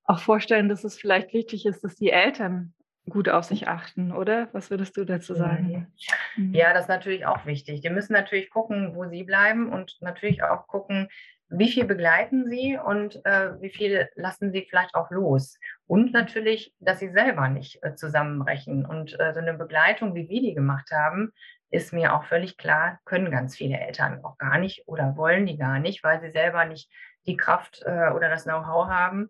auch 0.04 0.20
vorstellen, 0.20 0.68
dass 0.68 0.84
es 0.84 0.96
vielleicht 0.96 1.32
wichtig 1.32 1.66
ist, 1.66 1.82
dass 1.82 1.96
die 1.96 2.10
Eltern 2.10 2.75
gut 3.08 3.28
auf 3.28 3.44
sich 3.44 3.68
achten, 3.68 4.12
oder? 4.12 4.48
Was 4.52 4.70
würdest 4.70 4.96
du 4.96 5.04
dazu 5.04 5.34
sagen? 5.34 5.92
Mhm. 6.36 6.54
Ja, 6.54 6.72
das 6.72 6.82
ist 6.82 6.88
natürlich 6.88 7.26
auch 7.26 7.46
wichtig. 7.46 7.80
Die 7.80 7.90
müssen 7.90 8.12
natürlich 8.12 8.50
gucken, 8.50 8.94
wo 8.94 9.08
sie 9.08 9.24
bleiben 9.24 9.72
und 9.72 9.96
natürlich 10.00 10.42
auch 10.42 10.66
gucken, 10.66 11.08
wie 11.48 11.70
viel 11.70 11.84
begleiten 11.84 12.48
sie 12.48 12.76
und 12.76 13.24
äh, 13.24 13.60
wie 13.60 13.70
viel 13.70 14.08
lassen 14.16 14.50
sie 14.50 14.66
vielleicht 14.68 14.94
auch 14.96 15.10
los. 15.10 15.58
Und 15.86 16.12
natürlich, 16.12 16.74
dass 16.80 16.98
sie 16.98 17.10
selber 17.10 17.48
nicht 17.48 17.78
äh, 17.82 17.94
zusammenbrechen. 17.94 18.84
Und 18.84 19.18
äh, 19.20 19.32
so 19.32 19.40
eine 19.40 19.54
Begleitung, 19.54 20.14
wie 20.14 20.28
wir 20.28 20.40
die 20.40 20.54
gemacht 20.54 20.90
haben, 20.90 21.32
ist 21.70 21.92
mir 21.92 22.14
auch 22.14 22.24
völlig 22.24 22.56
klar, 22.56 22.98
können 23.04 23.30
ganz 23.30 23.56
viele 23.56 23.78
Eltern 23.78 24.24
auch 24.24 24.38
gar 24.38 24.58
nicht 24.58 24.86
oder 24.86 25.16
wollen 25.16 25.46
die 25.46 25.56
gar 25.56 25.78
nicht, 25.78 26.02
weil 26.02 26.20
sie 26.20 26.30
selber 26.30 26.64
nicht 26.64 26.90
die 27.26 27.36
Kraft 27.36 27.82
äh, 27.84 28.10
oder 28.10 28.28
das 28.28 28.44
Know-how 28.44 28.88
haben 28.88 29.28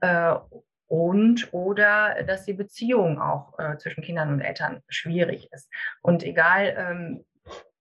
äh, 0.00 0.34
und 0.88 1.52
oder 1.52 2.22
dass 2.24 2.44
die 2.44 2.52
Beziehung 2.52 3.20
auch 3.20 3.58
äh, 3.58 3.78
zwischen 3.78 4.02
Kindern 4.02 4.32
und 4.32 4.40
Eltern 4.40 4.82
schwierig 4.88 5.50
ist. 5.52 5.70
Und 6.02 6.22
egal, 6.22 6.74
ähm, 6.76 7.24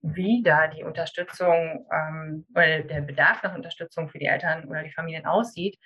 wie 0.02 0.42
da 0.44 0.68
die 0.68 0.84
Unterstützung 0.84 1.86
ähm, 1.92 2.46
oder 2.56 2.82
der 2.82 3.02
Bedarf 3.02 3.44
nach 3.44 3.56
Unterstützung 3.56 4.10
für 4.10 4.18
die 4.18 4.26
Eltern 4.26 4.66
oder 4.66 4.84
die 4.84 4.92
Familien 4.92 5.26
aussieht, 5.26 5.78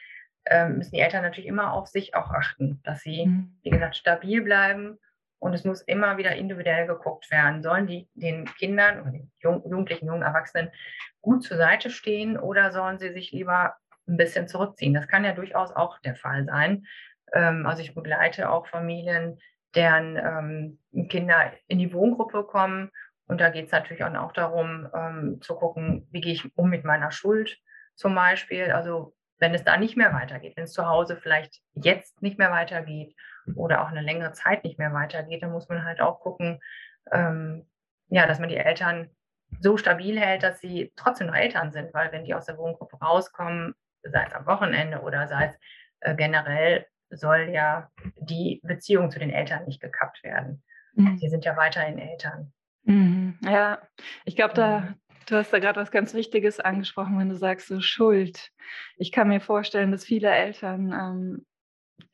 ähm, 0.46 0.78
müssen 0.78 0.96
die 0.96 1.02
Eltern 1.02 1.24
natürlich 1.24 1.48
immer 1.48 1.74
auf 1.74 1.88
sich 1.88 2.16
auch 2.16 2.30
achten, 2.32 2.82
dass 2.84 3.02
sie, 3.02 3.26
mhm. 3.26 3.58
wie 3.64 3.72
gesagt, 3.72 3.98
stabil 3.98 4.42
bleiben. 4.42 4.98
Und 5.40 5.54
es 5.54 5.64
muss 5.64 5.82
immer 5.82 6.18
wieder 6.18 6.36
individuell 6.36 6.88
geguckt 6.88 7.30
werden. 7.30 7.62
Sollen 7.62 7.88
die 7.88 8.08
den 8.14 8.46
Kindern 8.58 9.02
oder 9.02 9.12
den 9.12 9.32
Jugendlichen, 9.42 10.08
jungen 10.08 10.22
Erwachsenen 10.22 10.72
gut 11.22 11.44
zur 11.44 11.58
Seite 11.58 11.90
stehen 11.90 12.38
oder 12.38 12.72
sollen 12.72 13.00
sie 13.00 13.12
sich 13.12 13.32
lieber 13.32 13.76
ein 14.08 14.18
bisschen 14.18 14.48
zurückziehen? 14.48 14.94
Das 14.94 15.08
kann 15.08 15.26
ja 15.26 15.34
durchaus 15.34 15.72
auch 15.72 16.00
der 16.00 16.16
Fall 16.16 16.46
sein. 16.46 16.86
Ähm, 17.34 17.66
also 17.66 17.82
ich 17.82 17.94
begleite 17.94 18.50
auch 18.50 18.68
Familien, 18.68 19.40
deren 19.76 20.18
ähm, 20.94 21.08
Kinder 21.10 21.52
in 21.68 21.80
die 21.80 21.94
Wohngruppe 21.94 22.44
kommen. 22.44 22.92
Und 23.28 23.42
da 23.42 23.50
geht 23.50 23.66
es 23.66 23.72
natürlich 23.72 24.04
auch 24.04 24.32
darum, 24.32 24.88
ähm, 24.96 25.42
zu 25.42 25.56
gucken, 25.56 26.08
wie 26.12 26.22
gehe 26.22 26.34
ich 26.34 26.58
um 26.58 26.70
mit 26.70 26.86
meiner 26.86 27.12
Schuld 27.12 27.58
zum 27.96 28.16
Beispiel. 28.16 28.72
Also 28.72 29.16
wenn 29.40 29.54
es 29.54 29.64
da 29.64 29.78
nicht 29.78 29.98
mehr 29.98 30.14
weitergeht, 30.14 30.56
wenn 30.56 30.66
es 30.66 30.74
zu 30.74 30.88
Hause 30.88 31.18
vielleicht 31.18 31.62
jetzt 31.74 32.22
nicht 32.22 32.38
mehr 32.38 32.52
weitergeht 32.52 33.16
oder 33.56 33.82
auch 33.82 33.90
eine 33.90 34.02
längere 34.02 34.32
Zeit 34.32 34.64
nicht 34.64 34.80
mehr 34.80 34.94
weitergeht, 34.94 35.44
dann 35.44 35.52
muss 35.52 35.68
man 35.68 35.84
halt 35.84 36.02
auch 36.02 36.20
gucken, 36.20 36.62
ähm, 37.12 37.68
ja, 38.08 38.28
dass 38.28 38.40
man 38.40 38.50
die 38.50 38.58
Eltern 38.58 39.10
so 39.60 39.78
stabil 39.78 40.20
hält, 40.20 40.44
dass 40.44 40.60
sie 40.60 40.94
trotzdem 40.96 41.28
noch 41.28 41.36
Eltern 41.36 41.72
sind, 41.72 41.94
weil 41.94 42.12
wenn 42.12 42.26
die 42.26 42.34
aus 42.34 42.46
der 42.46 42.58
Wohngruppe 42.58 42.98
rauskommen, 42.98 43.76
sei 44.12 44.26
es 44.26 44.34
am 44.34 44.46
Wochenende 44.46 45.02
oder 45.02 45.28
sei 45.28 45.48
es 45.48 45.60
äh, 46.02 46.16
generell, 46.16 46.86
soll 47.10 47.50
ja 47.52 47.90
die 48.20 48.62
Beziehung 48.64 49.12
zu 49.12 49.20
den 49.20 49.30
Eltern 49.30 49.66
nicht 49.66 49.82
gekappt 49.82 50.24
werden. 50.24 50.64
Mhm. 50.94 51.18
Sie 51.18 51.30
sind 51.30 51.46
ja 51.46 51.56
weiterhin 51.58 51.98
Eltern. 51.98 52.54
Mhm. 52.84 53.38
Ja, 53.44 53.80
ich 54.26 54.36
glaube, 54.36 54.54
da, 54.54 54.80
mhm. 54.82 54.96
du 55.28 55.36
hast 55.36 55.52
da 55.52 55.60
gerade 55.60 55.80
was 55.80 55.92
ganz 55.92 56.14
Wichtiges 56.14 56.60
angesprochen, 56.60 57.18
wenn 57.20 57.30
du 57.30 57.36
sagst, 57.36 57.68
so 57.68 57.80
Schuld. 57.82 58.52
Ich 58.98 59.12
kann 59.12 59.28
mir 59.28 59.42
vorstellen, 59.42 59.92
dass 59.92 60.06
viele 60.06 60.30
Eltern, 60.30 60.92
ähm, 60.92 61.46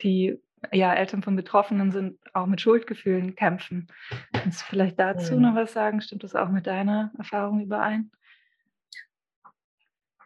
die 0.01 0.39
ja 0.71 0.93
Eltern 0.93 1.23
von 1.23 1.35
Betroffenen 1.35 1.91
sind, 1.91 2.19
auch 2.33 2.45
mit 2.45 2.61
Schuldgefühlen 2.61 3.35
kämpfen. 3.35 3.87
Kannst 4.33 4.61
du 4.61 4.65
vielleicht 4.65 4.99
dazu 4.99 5.35
mhm. 5.35 5.41
noch 5.41 5.55
was 5.55 5.73
sagen? 5.73 6.01
Stimmt 6.01 6.23
das 6.23 6.35
auch 6.35 6.49
mit 6.49 6.67
deiner 6.67 7.11
Erfahrung 7.17 7.61
überein? 7.61 8.11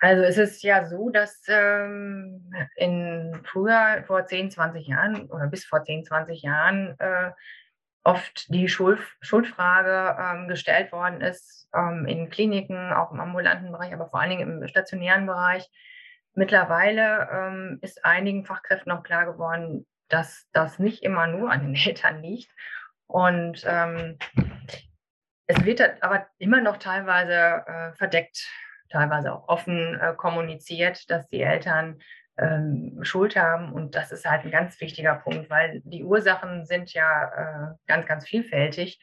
Also 0.06 0.22
es 0.22 0.38
ist 0.38 0.62
ja 0.62 0.86
so, 0.86 1.10
dass 1.10 1.42
ähm, 1.48 2.54
in 2.76 3.42
früher, 3.44 4.04
vor 4.06 4.28
10, 4.28 4.52
20 4.52 4.86
Jahren 4.86 5.32
oder 5.32 5.48
bis 5.48 5.66
vor 5.66 5.84
10, 5.84 6.06
20 6.06 6.44
Jahren 6.44 6.96
äh, 7.00 7.32
oft 8.04 8.54
die 8.54 8.70
Schuld, 8.70 9.00
Schuldfrage 9.22 10.16
ähm, 10.22 10.48
gestellt 10.48 10.92
worden 10.92 11.22
ist 11.22 11.68
ähm, 11.74 12.06
in 12.06 12.30
Kliniken, 12.30 12.94
auch 12.94 13.12
im 13.14 13.20
ambulanten 13.20 13.72
Bereich, 13.72 13.96
aber 13.96 14.08
vor 14.08 14.22
allen 14.22 14.30
Dingen 14.30 14.62
im 14.62 14.68
stationären 14.68 15.26
Bereich. 15.26 15.68
Mittlerweile 16.36 17.28
ähm, 17.32 17.80
ist 17.82 18.06
einigen 18.06 18.46
Fachkräften 18.46 18.92
auch 18.92 19.02
klar 19.02 19.26
geworden, 19.26 19.88
dass 20.08 20.48
das 20.54 20.78
nicht 20.78 21.02
immer 21.02 21.26
nur 21.26 21.50
an 21.50 21.62
den 21.62 21.76
Eltern 21.84 22.22
liegt. 22.22 22.52
Und 23.08 23.64
ähm, 23.66 24.20
es 25.48 25.66
wird 25.66 25.82
aber 26.04 26.28
immer 26.38 26.62
noch 26.62 26.78
teilweise 26.78 27.66
äh, 27.66 27.94
verdeckt 27.94 28.48
teilweise 28.96 29.34
auch 29.34 29.48
offen 29.48 30.00
äh, 30.00 30.14
kommuniziert, 30.16 31.10
dass 31.10 31.28
die 31.28 31.42
Eltern 31.42 32.00
ähm, 32.38 33.00
Schuld 33.02 33.36
haben. 33.36 33.74
Und 33.74 33.96
das 33.96 34.12
ist 34.12 34.26
halt 34.26 34.46
ein 34.46 34.52
ganz 34.52 34.80
wichtiger 34.80 35.16
Punkt, 35.16 35.50
weil 35.50 35.82
die 35.84 36.04
Ursachen 36.04 36.66
sind 36.66 36.94
ja 36.94 37.26
äh, 37.26 37.76
ganz, 37.88 38.08
ganz 38.08 38.28
vielfältig. 38.28 39.00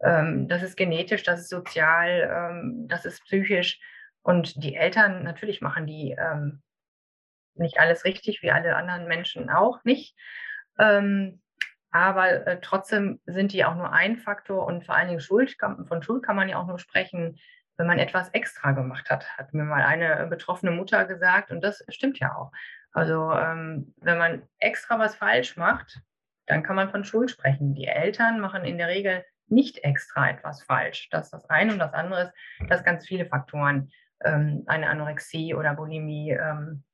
Ähm, 0.00 0.48
das 0.48 0.62
ist 0.62 0.76
genetisch, 0.76 1.22
das 1.22 1.40
ist 1.40 1.48
sozial, 1.48 2.30
ähm, 2.32 2.86
das 2.88 3.04
ist 3.04 3.24
psychisch. 3.24 3.80
Und 4.22 4.62
die 4.62 4.76
Eltern, 4.76 5.24
natürlich 5.24 5.60
machen 5.60 5.86
die 5.86 6.16
ähm, 6.18 6.62
nicht 7.54 7.78
alles 7.78 8.04
richtig, 8.04 8.42
wie 8.42 8.52
alle 8.52 8.76
anderen 8.76 9.06
Menschen 9.06 9.50
auch 9.50 9.82
nicht. 9.84 10.16
Ähm, 10.78 11.40
aber 11.90 12.46
äh, 12.46 12.60
trotzdem 12.60 13.20
sind 13.26 13.52
die 13.52 13.64
auch 13.64 13.74
nur 13.74 13.92
ein 13.92 14.16
Faktor 14.16 14.66
und 14.66 14.86
vor 14.86 14.94
allen 14.94 15.08
Dingen 15.08 15.20
Schuld, 15.20 15.56
von 15.58 16.02
Schuld 16.02 16.24
kann 16.24 16.36
man 16.36 16.48
ja 16.48 16.58
auch 16.58 16.66
nur 16.66 16.78
sprechen, 16.78 17.38
wenn 17.76 17.86
man 17.86 17.98
etwas 17.98 18.28
extra 18.30 18.72
gemacht 18.72 19.10
hat, 19.10 19.26
hat 19.38 19.54
mir 19.54 19.64
mal 19.64 19.82
eine 19.82 20.26
betroffene 20.26 20.72
Mutter 20.72 21.04
gesagt 21.04 21.50
und 21.50 21.62
das 21.62 21.84
stimmt 21.88 22.18
ja 22.18 22.34
auch. 22.36 22.52
Also 22.92 23.32
ähm, 23.32 23.94
wenn 23.98 24.18
man 24.18 24.42
extra 24.58 24.98
was 24.98 25.16
falsch 25.16 25.56
macht, 25.56 26.00
dann 26.46 26.62
kann 26.62 26.76
man 26.76 26.90
von 26.90 27.04
Schuld 27.04 27.30
sprechen. 27.30 27.74
Die 27.74 27.86
Eltern 27.86 28.40
machen 28.40 28.64
in 28.64 28.78
der 28.78 28.88
Regel 28.88 29.24
nicht 29.46 29.78
extra 29.84 30.30
etwas 30.30 30.62
falsch. 30.62 31.08
Das 31.10 31.26
ist 31.26 31.32
das 31.32 31.50
eine 31.50 31.72
und 31.72 31.78
das 31.78 31.94
andere 31.94 32.22
ist, 32.22 32.32
dass 32.68 32.84
ganz 32.84 33.06
viele 33.06 33.26
Faktoren 33.26 33.90
ähm, 34.24 34.64
eine 34.66 34.88
Anorexie 34.88 35.54
oder 35.54 35.74
Bulimie 35.74 36.30
ähm, 36.30 36.84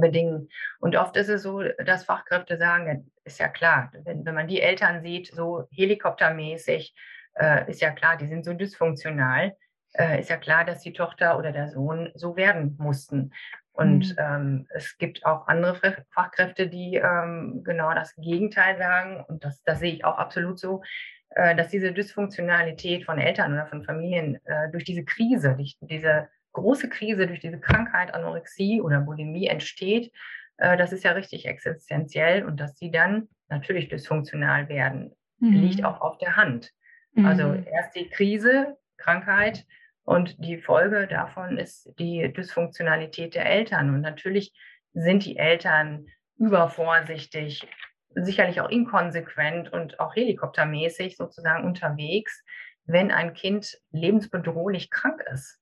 bedingen. 0.00 0.48
Und 0.80 0.96
oft 0.96 1.16
ist 1.16 1.28
es 1.28 1.42
so, 1.42 1.62
dass 1.62 2.04
Fachkräfte 2.04 2.58
sagen, 2.58 3.10
ist 3.24 3.38
ja 3.38 3.48
klar, 3.48 3.90
wenn, 4.04 4.24
wenn 4.24 4.34
man 4.34 4.48
die 4.48 4.60
Eltern 4.60 5.02
sieht, 5.02 5.28
so 5.28 5.66
helikoptermäßig, 5.70 6.94
äh, 7.34 7.70
ist 7.70 7.80
ja 7.80 7.90
klar, 7.90 8.16
die 8.16 8.28
sind 8.28 8.44
so 8.44 8.52
dysfunktional, 8.52 9.56
äh, 9.94 10.20
ist 10.20 10.30
ja 10.30 10.36
klar, 10.36 10.64
dass 10.64 10.80
die 10.80 10.92
Tochter 10.92 11.38
oder 11.38 11.52
der 11.52 11.68
Sohn 11.68 12.10
so 12.14 12.36
werden 12.36 12.76
mussten. 12.78 13.32
Und 13.72 14.10
mhm. 14.10 14.16
ähm, 14.18 14.66
es 14.70 14.98
gibt 14.98 15.24
auch 15.24 15.46
andere 15.46 16.04
Fachkräfte, 16.10 16.68
die 16.68 16.96
ähm, 16.96 17.62
genau 17.64 17.94
das 17.94 18.14
Gegenteil 18.16 18.76
sagen. 18.76 19.24
Und 19.28 19.44
das, 19.44 19.62
das 19.62 19.78
sehe 19.78 19.92
ich 19.92 20.04
auch 20.04 20.18
absolut 20.18 20.58
so, 20.58 20.82
äh, 21.30 21.54
dass 21.54 21.68
diese 21.68 21.92
Dysfunktionalität 21.92 23.04
von 23.04 23.18
Eltern 23.18 23.52
oder 23.52 23.66
von 23.66 23.84
Familien 23.84 24.38
äh, 24.46 24.70
durch 24.72 24.84
diese 24.84 25.04
Krise, 25.04 25.54
durch 25.54 25.76
diese 25.80 26.28
große 26.52 26.88
Krise 26.88 27.26
durch 27.26 27.40
diese 27.40 27.60
Krankheit 27.60 28.12
Anorexie 28.14 28.80
oder 28.80 29.00
Bulimie 29.00 29.46
entsteht, 29.46 30.12
äh, 30.56 30.76
das 30.76 30.92
ist 30.92 31.04
ja 31.04 31.12
richtig 31.12 31.46
existenziell 31.46 32.44
und 32.44 32.58
dass 32.58 32.76
sie 32.78 32.90
dann 32.90 33.28
natürlich 33.48 33.88
dysfunktional 33.88 34.68
werden, 34.68 35.14
mhm. 35.38 35.52
liegt 35.52 35.84
auch 35.84 36.00
auf 36.00 36.18
der 36.18 36.36
Hand. 36.36 36.72
Also 37.16 37.48
mhm. 37.48 37.52
Also 37.52 37.70
erst 37.70 37.96
die 37.96 38.08
Krise, 38.08 38.76
Krankheit 38.98 39.64
und 40.08 40.42
die 40.42 40.56
Folge 40.56 41.06
davon 41.06 41.58
ist 41.58 41.92
die 41.98 42.32
Dysfunktionalität 42.32 43.34
der 43.34 43.44
Eltern. 43.44 43.94
Und 43.94 44.00
natürlich 44.00 44.54
sind 44.94 45.26
die 45.26 45.36
Eltern 45.36 46.06
übervorsichtig, 46.38 47.68
sicherlich 48.14 48.62
auch 48.62 48.70
inkonsequent 48.70 49.70
und 49.70 50.00
auch 50.00 50.16
helikoptermäßig 50.16 51.18
sozusagen 51.18 51.64
unterwegs, 51.64 52.42
wenn 52.86 53.10
ein 53.10 53.34
Kind 53.34 53.78
lebensbedrohlich 53.90 54.90
krank 54.90 55.22
ist. 55.30 55.60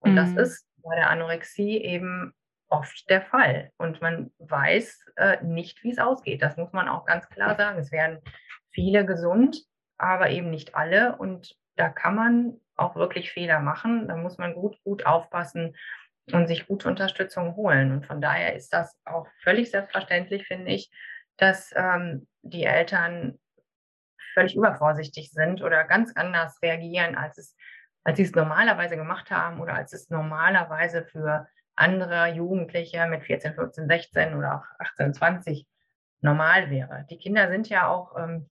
Und 0.00 0.14
mhm. 0.14 0.16
das 0.16 0.32
ist 0.32 0.66
bei 0.82 0.96
der 0.96 1.10
Anorexie 1.10 1.78
eben 1.78 2.34
oft 2.68 3.08
der 3.08 3.22
Fall. 3.22 3.70
Und 3.76 4.02
man 4.02 4.32
weiß 4.38 5.04
äh, 5.14 5.44
nicht, 5.44 5.84
wie 5.84 5.92
es 5.92 5.98
ausgeht. 5.98 6.42
Das 6.42 6.56
muss 6.56 6.72
man 6.72 6.88
auch 6.88 7.04
ganz 7.06 7.28
klar 7.28 7.54
sagen. 7.54 7.78
Es 7.78 7.92
werden 7.92 8.18
viele 8.70 9.06
gesund, 9.06 9.62
aber 9.98 10.30
eben 10.30 10.50
nicht 10.50 10.74
alle. 10.74 11.16
Und 11.16 11.56
da 11.76 11.88
kann 11.88 12.16
man 12.16 12.60
auch 12.76 12.96
wirklich 12.96 13.32
Fehler 13.32 13.60
machen. 13.60 14.08
Da 14.08 14.16
muss 14.16 14.38
man 14.38 14.54
gut, 14.54 14.82
gut 14.84 15.06
aufpassen 15.06 15.76
und 16.32 16.46
sich 16.48 16.66
gute 16.66 16.88
Unterstützung 16.88 17.56
holen. 17.56 17.92
Und 17.92 18.06
von 18.06 18.20
daher 18.20 18.54
ist 18.54 18.72
das 18.72 18.98
auch 19.04 19.26
völlig 19.42 19.70
selbstverständlich, 19.70 20.46
finde 20.46 20.72
ich, 20.72 20.90
dass 21.36 21.72
ähm, 21.76 22.26
die 22.42 22.64
Eltern 22.64 23.38
völlig 24.32 24.56
übervorsichtig 24.56 25.30
sind 25.30 25.62
oder 25.62 25.84
ganz 25.84 26.12
anders 26.16 26.58
reagieren, 26.62 27.16
als 27.16 27.38
es 27.38 27.56
als 28.04 28.18
sie 28.18 28.24
es 28.24 28.34
normalerweise 28.34 28.96
gemacht 28.96 29.30
haben 29.30 29.60
oder 29.60 29.74
als 29.74 29.92
es 29.92 30.10
normalerweise 30.10 31.04
für 31.04 31.48
andere 31.74 32.28
Jugendliche 32.28 33.06
mit 33.06 33.24
14, 33.24 33.54
15, 33.54 33.88
16 33.88 34.34
oder 34.34 34.56
auch 34.56 34.64
18, 34.78 35.14
20 35.14 35.66
normal 36.20 36.70
wäre. 36.70 37.06
Die 37.10 37.18
Kinder 37.18 37.48
sind 37.48 37.68
ja 37.68 37.88
auch 37.88 38.16
ähm, 38.16 38.48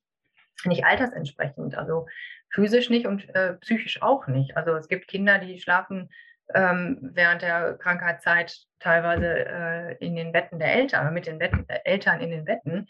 nicht 0.65 0.86
altersentsprechend, 0.86 1.75
also 1.75 2.08
physisch 2.54 2.90
nicht 2.90 3.08
und 3.08 3.34
äh, 3.36 3.54
psychisch 3.56 4.02
auch 4.02 4.28
nicht. 4.28 4.56
Also 4.56 4.76
es 4.76 4.88
gibt 4.88 5.08
Kinder, 5.08 5.40
die 5.40 5.60
schlafen 5.60 6.10
ähm, 6.54 7.00
während 7.02 7.42
der 7.42 7.78
Krankheitszeit 7.78 8.56
teilweise 8.80 9.46
äh, 9.46 9.98
in 10.06 10.16
den 10.16 10.32
Betten 10.32 10.60
der 10.60 10.74
Eltern, 10.74 11.14
mit 11.14 11.26
den 11.26 11.40
Betten, 11.40 11.66
äh, 11.68 11.80
Eltern 11.84 12.22
in 12.22 12.30
den 12.30 12.46
Betten 12.46 12.88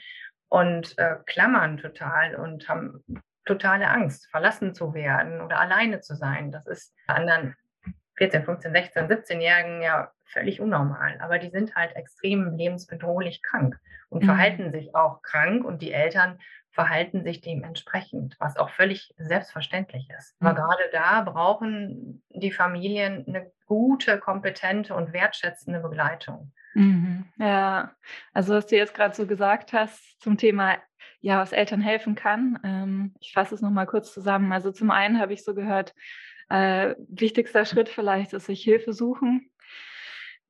und 0.49 0.97
äh, 0.97 1.15
klammern 1.25 1.77
total 1.77 2.35
und 2.35 2.67
haben 2.67 3.03
totale 3.45 3.89
Angst, 3.89 4.29
verlassen 4.29 4.73
zu 4.73 4.93
werden 4.93 5.41
oder 5.41 5.59
alleine 5.59 6.01
zu 6.01 6.15
sein. 6.15 6.51
Das 6.51 6.65
ist 6.67 6.93
bei 7.07 7.15
anderen 7.15 7.55
14, 8.17 8.43
15, 8.43 8.73
16, 8.73 9.07
17-Jährigen 9.07 9.81
ja 9.81 10.11
völlig 10.25 10.61
unnormal. 10.61 11.19
Aber 11.19 11.39
die 11.39 11.49
sind 11.49 11.75
halt 11.75 11.95
extrem 11.95 12.55
lebensbedrohlich 12.55 13.41
krank 13.41 13.77
und 14.09 14.23
mhm. 14.23 14.27
verhalten 14.27 14.71
sich 14.71 14.95
auch 14.95 15.21
krank 15.21 15.65
und 15.65 15.81
die 15.81 15.91
Eltern 15.91 16.39
verhalten 16.73 17.23
sich 17.23 17.41
dementsprechend, 17.41 18.35
was 18.39 18.57
auch 18.57 18.69
völlig 18.69 19.13
selbstverständlich 19.17 20.09
ist. 20.17 20.35
Mhm. 20.41 20.47
Aber 20.47 20.55
gerade 20.55 20.83
da 20.91 21.21
brauchen 21.21 22.23
die 22.29 22.51
Familien 22.51 23.25
eine 23.27 23.51
gute, 23.65 24.19
kompetente 24.19 24.95
und 24.95 25.13
wertschätzende 25.13 25.79
Begleitung. 25.79 26.51
Mhm. 26.73 27.25
Ja, 27.37 27.91
also 28.33 28.55
was 28.55 28.67
du 28.67 28.75
jetzt 28.75 28.95
gerade 28.95 29.15
so 29.15 29.27
gesagt 29.27 29.73
hast 29.73 30.19
zum 30.19 30.37
Thema 30.37 30.77
ja, 31.21 31.39
was 31.39 31.53
Eltern 31.53 31.79
helfen 31.79 32.15
kann. 32.15 32.59
Ähm, 32.65 33.15
ich 33.21 33.31
fasse 33.31 33.55
es 33.55 33.61
nochmal 33.61 33.85
kurz 33.85 34.13
zusammen. 34.13 34.51
Also 34.51 34.71
zum 34.71 34.91
einen 34.91 35.19
habe 35.19 35.31
ich 35.31 35.45
so 35.45 35.55
gehört, 35.55 35.93
äh, 36.49 36.95
wichtigster 37.07 37.65
Schritt 37.65 37.87
vielleicht 37.87 38.33
ist 38.33 38.47
sich 38.47 38.61
Hilfe 38.61 38.91
suchen. 38.91 39.49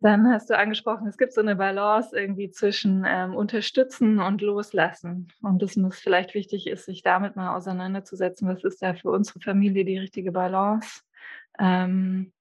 Dann 0.04 0.30
hast 0.30 0.50
du 0.50 0.58
angesprochen, 0.58 1.08
es 1.08 1.18
gibt 1.18 1.32
so 1.32 1.40
eine 1.40 1.56
Balance 1.56 2.14
irgendwie 2.14 2.52
zwischen 2.52 3.06
ähm, 3.08 3.34
Unterstützen 3.34 4.20
und 4.20 4.42
Loslassen. 4.42 5.32
Und 5.42 5.62
dass 5.62 5.78
es 5.78 6.00
vielleicht 6.02 6.34
wichtig 6.34 6.68
ist, 6.68 6.84
sich 6.84 7.04
damit 7.04 7.38
mal 7.38 7.56
auseinanderzusetzen, 7.56 8.50
was 8.50 8.66
ist 8.66 8.82
da 8.82 8.96
für 8.96 9.12
unsere 9.12 9.40
Familie 9.40 9.86
die 9.86 9.98
richtige 9.98 10.34
Balance. 10.34 11.04
Ähm, 11.58 12.34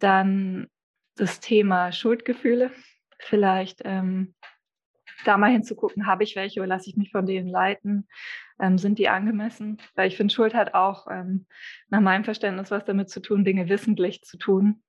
dann 0.00 0.66
das 1.14 1.38
Thema 1.38 1.92
Schuldgefühle. 1.92 2.72
Vielleicht 3.20 3.82
ähm, 3.84 4.34
da 5.24 5.38
mal 5.38 5.52
hinzugucken, 5.52 6.08
habe 6.08 6.24
ich 6.24 6.34
welche 6.34 6.58
oder 6.58 6.66
lasse 6.66 6.90
ich 6.90 6.96
mich 6.96 7.12
von 7.12 7.24
denen 7.24 7.48
leiten? 7.48 8.08
Ähm, 8.58 8.78
sind 8.78 8.98
die 8.98 9.08
angemessen? 9.08 9.80
Weil 9.94 10.08
ich 10.08 10.16
finde, 10.16 10.34
Schuld 10.34 10.54
hat 10.54 10.74
auch 10.74 11.06
ähm, 11.08 11.46
nach 11.88 12.00
meinem 12.00 12.24
Verständnis 12.24 12.72
was 12.72 12.84
damit 12.84 13.10
zu 13.10 13.20
tun, 13.20 13.44
Dinge 13.44 13.68
wissentlich 13.68 14.22
zu 14.22 14.38
tun. 14.38 14.82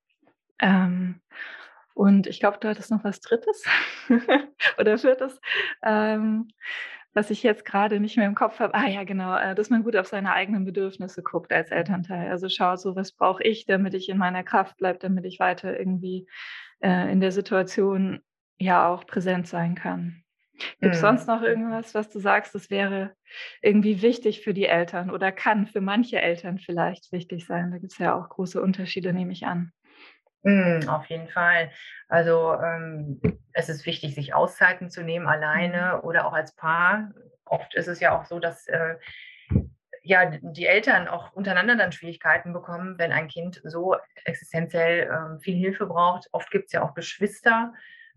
Und 1.98 2.28
ich 2.28 2.40
glaube, 2.40 2.60
du 2.62 2.70
hattest 2.70 2.92
noch 2.92 3.04
was 3.04 3.22
Drittes 3.22 3.66
oder 4.78 5.00
Viertes, 5.00 5.42
ähm, 5.84 6.48
was 7.16 7.32
ich 7.32 7.42
jetzt 7.42 7.66
gerade 7.66 8.00
nicht 8.00 8.18
mehr 8.18 8.28
im 8.28 8.36
Kopf 8.36 8.60
habe. 8.60 8.76
Ah 8.76 8.88
ja, 8.88 9.04
genau, 9.04 9.36
äh, 9.36 9.56
dass 9.56 9.72
man 9.72 9.82
gut 9.82 9.96
auf 9.96 10.06
seine 10.06 10.32
eigenen 10.32 10.64
Bedürfnisse 10.64 11.24
guckt 11.24 11.52
als 11.52 11.72
Elternteil. 11.72 12.30
Also 12.30 12.50
schaut 12.50 12.80
so, 12.80 12.96
was 12.96 13.14
brauche 13.14 13.42
ich, 13.42 13.66
damit 13.66 13.96
ich 13.96 14.10
in 14.10 14.20
meiner 14.20 14.44
Kraft 14.44 14.78
bleibe, 14.78 15.00
damit 15.00 15.26
ich 15.26 15.40
weiter 15.40 15.80
irgendwie 15.80 16.28
äh, 16.82 17.12
in 17.12 17.20
der 17.20 17.32
Situation 17.32 18.22
ja 18.60 18.88
auch 18.88 19.08
präsent 19.08 19.48
sein 19.48 19.74
kann. 19.74 20.24
Gibt 20.80 20.94
es 20.94 21.02
mhm. 21.02 21.08
sonst 21.08 21.28
noch 21.28 21.42
irgendwas, 21.42 21.96
was 21.96 22.12
du 22.12 22.20
sagst, 22.20 22.54
das 22.54 22.70
wäre 22.70 23.16
irgendwie 23.64 24.04
wichtig 24.04 24.42
für 24.42 24.54
die 24.54 24.66
Eltern 24.66 25.10
oder 25.10 25.32
kann 25.32 25.66
für 25.66 25.82
manche 25.82 26.22
Eltern 26.22 26.60
vielleicht 26.60 27.12
wichtig 27.12 27.48
sein? 27.48 27.72
Da 27.72 27.80
gibt 27.80 27.94
es 27.94 27.98
ja 27.98 28.14
auch 28.14 28.30
große 28.30 28.62
Unterschiede, 28.62 29.14
nehme 29.14 29.34
ich 29.34 29.48
an. 29.48 29.72
Mhm, 30.48 30.88
auf 30.88 31.06
jeden 31.08 31.28
Fall. 31.28 31.72
Also 32.08 32.54
ähm, 32.54 33.20
es 33.52 33.68
ist 33.68 33.86
wichtig, 33.86 34.16
sich 34.16 34.34
Auszeiten 34.34 34.90
zu 34.90 35.04
nehmen, 35.04 35.28
alleine 35.28 35.96
mhm. 35.98 36.08
oder 36.08 36.26
auch 36.26 36.32
als 36.32 36.56
Paar. 36.56 37.12
Oft 37.44 37.76
ist 37.76 37.88
es 37.88 38.00
ja 38.00 38.18
auch 38.18 38.24
so, 38.24 38.40
dass 38.40 38.66
äh, 38.68 38.96
ja, 40.04 40.32
die 40.42 40.66
Eltern 40.66 41.10
auch 41.10 41.34
untereinander 41.34 41.76
dann 41.76 41.92
Schwierigkeiten 41.92 42.54
bekommen, 42.54 42.98
wenn 42.98 43.12
ein 43.12 43.28
Kind 43.28 43.60
so 43.66 43.98
existenziell 44.24 45.10
äh, 45.10 45.40
viel 45.42 45.56
Hilfe 45.56 45.86
braucht. 45.86 46.30
Oft 46.32 46.50
gibt 46.50 46.68
es 46.68 46.72
ja 46.72 46.82
auch 46.82 46.94
Geschwister, 46.94 47.74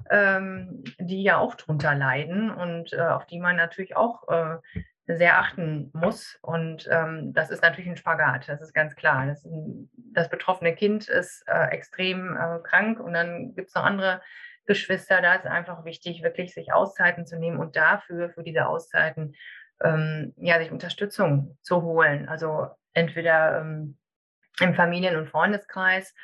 ähm, 0.09 0.85
die 1.01 1.25
ja 1.25 1.39
auch 1.39 1.57
drunter 1.57 1.97
leiden 1.97 2.53
und 2.53 2.93
äh, 2.93 3.01
auf 3.01 3.27
die 3.27 3.41
man 3.41 3.57
natürlich 3.57 3.97
auch 3.97 4.29
äh, 4.29 4.59
sehr 5.17 5.39
achten 5.39 5.91
muss. 5.93 6.39
Und 6.43 6.89
ähm, 6.91 7.33
das 7.33 7.51
ist 7.51 7.63
natürlich 7.63 7.91
ein 7.91 7.97
Spagat, 7.97 8.49
das 8.49 8.61
ist 8.61 8.73
ganz 8.73 8.95
klar. 8.95 9.27
Das, 9.27 9.47
das 10.13 10.29
betroffene 10.29 10.75
Kind 10.75 11.09
ist 11.09 11.45
äh, 11.47 11.69
extrem 11.69 12.37
äh, 12.37 12.59
krank 12.63 13.01
und 13.01 13.13
dann 13.13 13.55
gibt 13.55 13.69
es 13.69 13.75
noch 13.75 13.85
andere 13.85 14.21
Geschwister. 14.67 15.21
Da 15.21 15.35
ist 15.35 15.47
einfach 15.47 15.85
wichtig, 15.85 16.23
wirklich 16.23 16.55
sich 16.55 16.73
Auszeiten 16.73 17.27
zu 17.27 17.39
nehmen 17.39 17.59
und 17.59 17.77
dafür, 17.77 18.31
für 18.31 18.43
diese 18.43 18.67
Auszeiten, 18.67 19.35
ähm, 19.83 20.35
ja, 20.37 20.59
sich 20.59 20.71
Unterstützung 20.71 21.59
zu 21.63 21.83
holen. 21.83 22.29
Also 22.29 22.69
entweder 22.93 23.61
ähm, 23.61 23.99
im 24.61 24.75
Familien- 24.75 25.17
und 25.17 25.29
Freundeskreis 25.29 26.15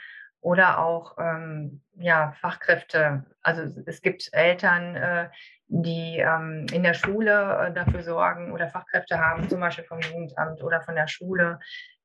oder 0.46 0.78
auch 0.78 1.16
ähm, 1.18 1.82
ja, 1.96 2.30
Fachkräfte. 2.40 3.24
Also 3.42 3.62
es 3.84 4.00
gibt 4.00 4.28
Eltern, 4.30 4.94
äh, 4.94 5.28
die 5.66 6.18
ähm, 6.18 6.66
in 6.72 6.84
der 6.84 6.94
Schule 6.94 7.66
äh, 7.66 7.72
dafür 7.72 8.04
sorgen 8.04 8.52
oder 8.52 8.68
Fachkräfte 8.68 9.18
haben, 9.18 9.48
zum 9.48 9.58
Beispiel 9.58 9.82
vom 9.82 9.98
Jugendamt 9.98 10.62
oder 10.62 10.82
von 10.82 10.94
der 10.94 11.08
Schule, 11.08 11.58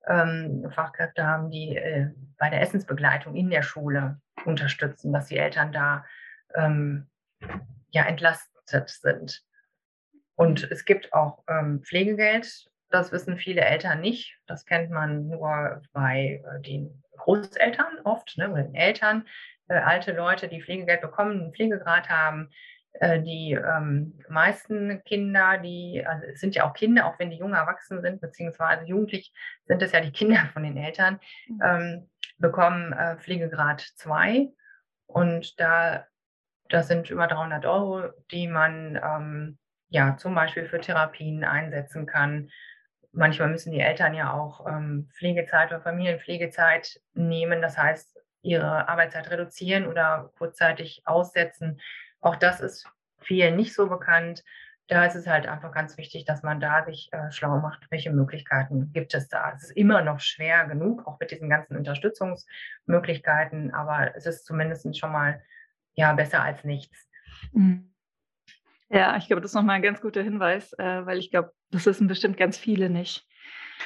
ähm, 0.07 0.67
Fachkräfte 0.73 1.23
haben, 1.23 1.51
die 1.51 1.77
äh, 1.77 2.09
bei 2.39 2.49
der 2.49 2.61
Essensbegleitung 2.61 3.35
in 3.35 3.51
der 3.51 3.61
Schule 3.61 4.19
unterstützen, 4.43 5.13
dass 5.13 5.27
die 5.27 5.37
Eltern 5.37 5.71
da 5.71 6.03
ähm, 6.55 7.11
ja, 7.91 8.05
entlastet 8.05 8.89
sind. 8.89 9.43
Und 10.33 10.63
es 10.71 10.83
gibt 10.85 11.13
auch 11.13 11.43
ähm, 11.47 11.83
Pflegegeld. 11.83 12.65
Das 12.89 13.11
wissen 13.11 13.37
viele 13.37 13.61
Eltern 13.61 14.01
nicht. 14.01 14.35
Das 14.47 14.65
kennt 14.65 14.89
man 14.89 15.27
nur 15.27 15.83
bei 15.93 16.43
äh, 16.43 16.61
den 16.63 17.00
Großeltern 17.23 17.99
oft, 18.03 18.37
ne, 18.37 18.51
oder 18.51 18.63
den 18.63 18.75
Eltern, 18.75 19.27
äh, 19.67 19.75
alte 19.75 20.13
Leute, 20.13 20.47
die 20.47 20.61
Pflegegeld 20.61 21.01
bekommen, 21.01 21.41
einen 21.41 21.53
Pflegegrad 21.53 22.09
haben. 22.09 22.49
Äh, 22.93 23.21
die 23.21 23.53
ähm, 23.53 24.19
meisten 24.27 25.01
Kinder, 25.05 25.57
die, 25.57 26.05
also 26.05 26.25
es 26.25 26.41
sind 26.41 26.55
ja 26.55 26.69
auch 26.69 26.73
Kinder, 26.73 27.05
auch 27.05 27.17
wenn 27.19 27.29
die 27.29 27.37
jung 27.37 27.53
erwachsen 27.53 28.01
sind, 28.01 28.19
beziehungsweise 28.19 28.85
jugendlich 28.85 29.33
sind 29.65 29.81
es 29.81 29.93
ja 29.93 30.01
die 30.01 30.11
Kinder 30.11 30.49
von 30.53 30.63
den 30.63 30.75
Eltern, 30.75 31.19
mhm. 31.47 31.61
ähm, 31.63 32.09
bekommen 32.37 32.91
äh, 32.91 33.17
Pflegegrad 33.17 33.81
2. 33.95 34.49
Und 35.07 35.59
da 35.59 36.05
Das 36.69 36.87
sind 36.87 37.09
über 37.09 37.27
300 37.27 37.65
Euro, 37.65 38.09
die 38.31 38.47
man 38.47 38.99
ähm, 39.03 39.57
ja 39.89 40.17
zum 40.17 40.35
Beispiel 40.35 40.65
für 40.65 40.79
Therapien 40.79 41.43
einsetzen 41.43 42.05
kann. 42.05 42.49
Manchmal 43.13 43.49
müssen 43.49 43.71
die 43.71 43.81
Eltern 43.81 44.13
ja 44.13 44.33
auch 44.33 44.65
ähm, 44.67 45.09
Pflegezeit 45.13 45.69
oder 45.69 45.81
Familienpflegezeit 45.81 47.01
nehmen. 47.13 47.61
Das 47.61 47.77
heißt, 47.77 48.17
ihre 48.41 48.87
Arbeitszeit 48.87 49.29
reduzieren 49.29 49.87
oder 49.87 50.31
kurzzeitig 50.37 51.03
aussetzen. 51.05 51.79
Auch 52.21 52.35
das 52.35 52.61
ist 52.61 52.87
vielen 53.19 53.55
nicht 53.55 53.73
so 53.73 53.87
bekannt. 53.87 54.43
Da 54.87 55.05
ist 55.05 55.15
es 55.15 55.27
halt 55.27 55.47
einfach 55.47 55.71
ganz 55.71 55.97
wichtig, 55.97 56.25
dass 56.25 56.43
man 56.43 56.59
da 56.59 56.83
sich 56.83 57.09
äh, 57.11 57.31
schlau 57.31 57.59
macht, 57.59 57.87
welche 57.91 58.11
Möglichkeiten 58.11 58.91
gibt 58.91 59.13
es 59.13 59.29
da. 59.29 59.53
Es 59.55 59.63
ist 59.63 59.77
immer 59.77 60.01
noch 60.01 60.19
schwer 60.19 60.65
genug, 60.65 61.07
auch 61.07 61.19
mit 61.19 61.31
diesen 61.31 61.49
ganzen 61.49 61.77
Unterstützungsmöglichkeiten, 61.77 63.73
aber 63.73 64.15
es 64.15 64.25
ist 64.25 64.45
zumindest 64.45 64.97
schon 64.97 65.11
mal 65.11 65.41
ja 65.93 66.13
besser 66.13 66.43
als 66.43 66.63
nichts. 66.63 67.09
Mhm. 67.53 67.93
Ja, 68.89 69.15
ich 69.15 69.27
glaube, 69.27 69.41
das 69.41 69.51
ist 69.51 69.55
nochmal 69.55 69.77
ein 69.77 69.81
ganz 69.81 70.01
guter 70.01 70.21
Hinweis, 70.21 70.73
äh, 70.73 71.05
weil 71.05 71.19
ich 71.19 71.31
glaube, 71.31 71.53
das 71.71 71.85
wissen 71.85 72.07
bestimmt 72.07 72.37
ganz 72.37 72.57
viele 72.57 72.89
nicht. 72.89 73.25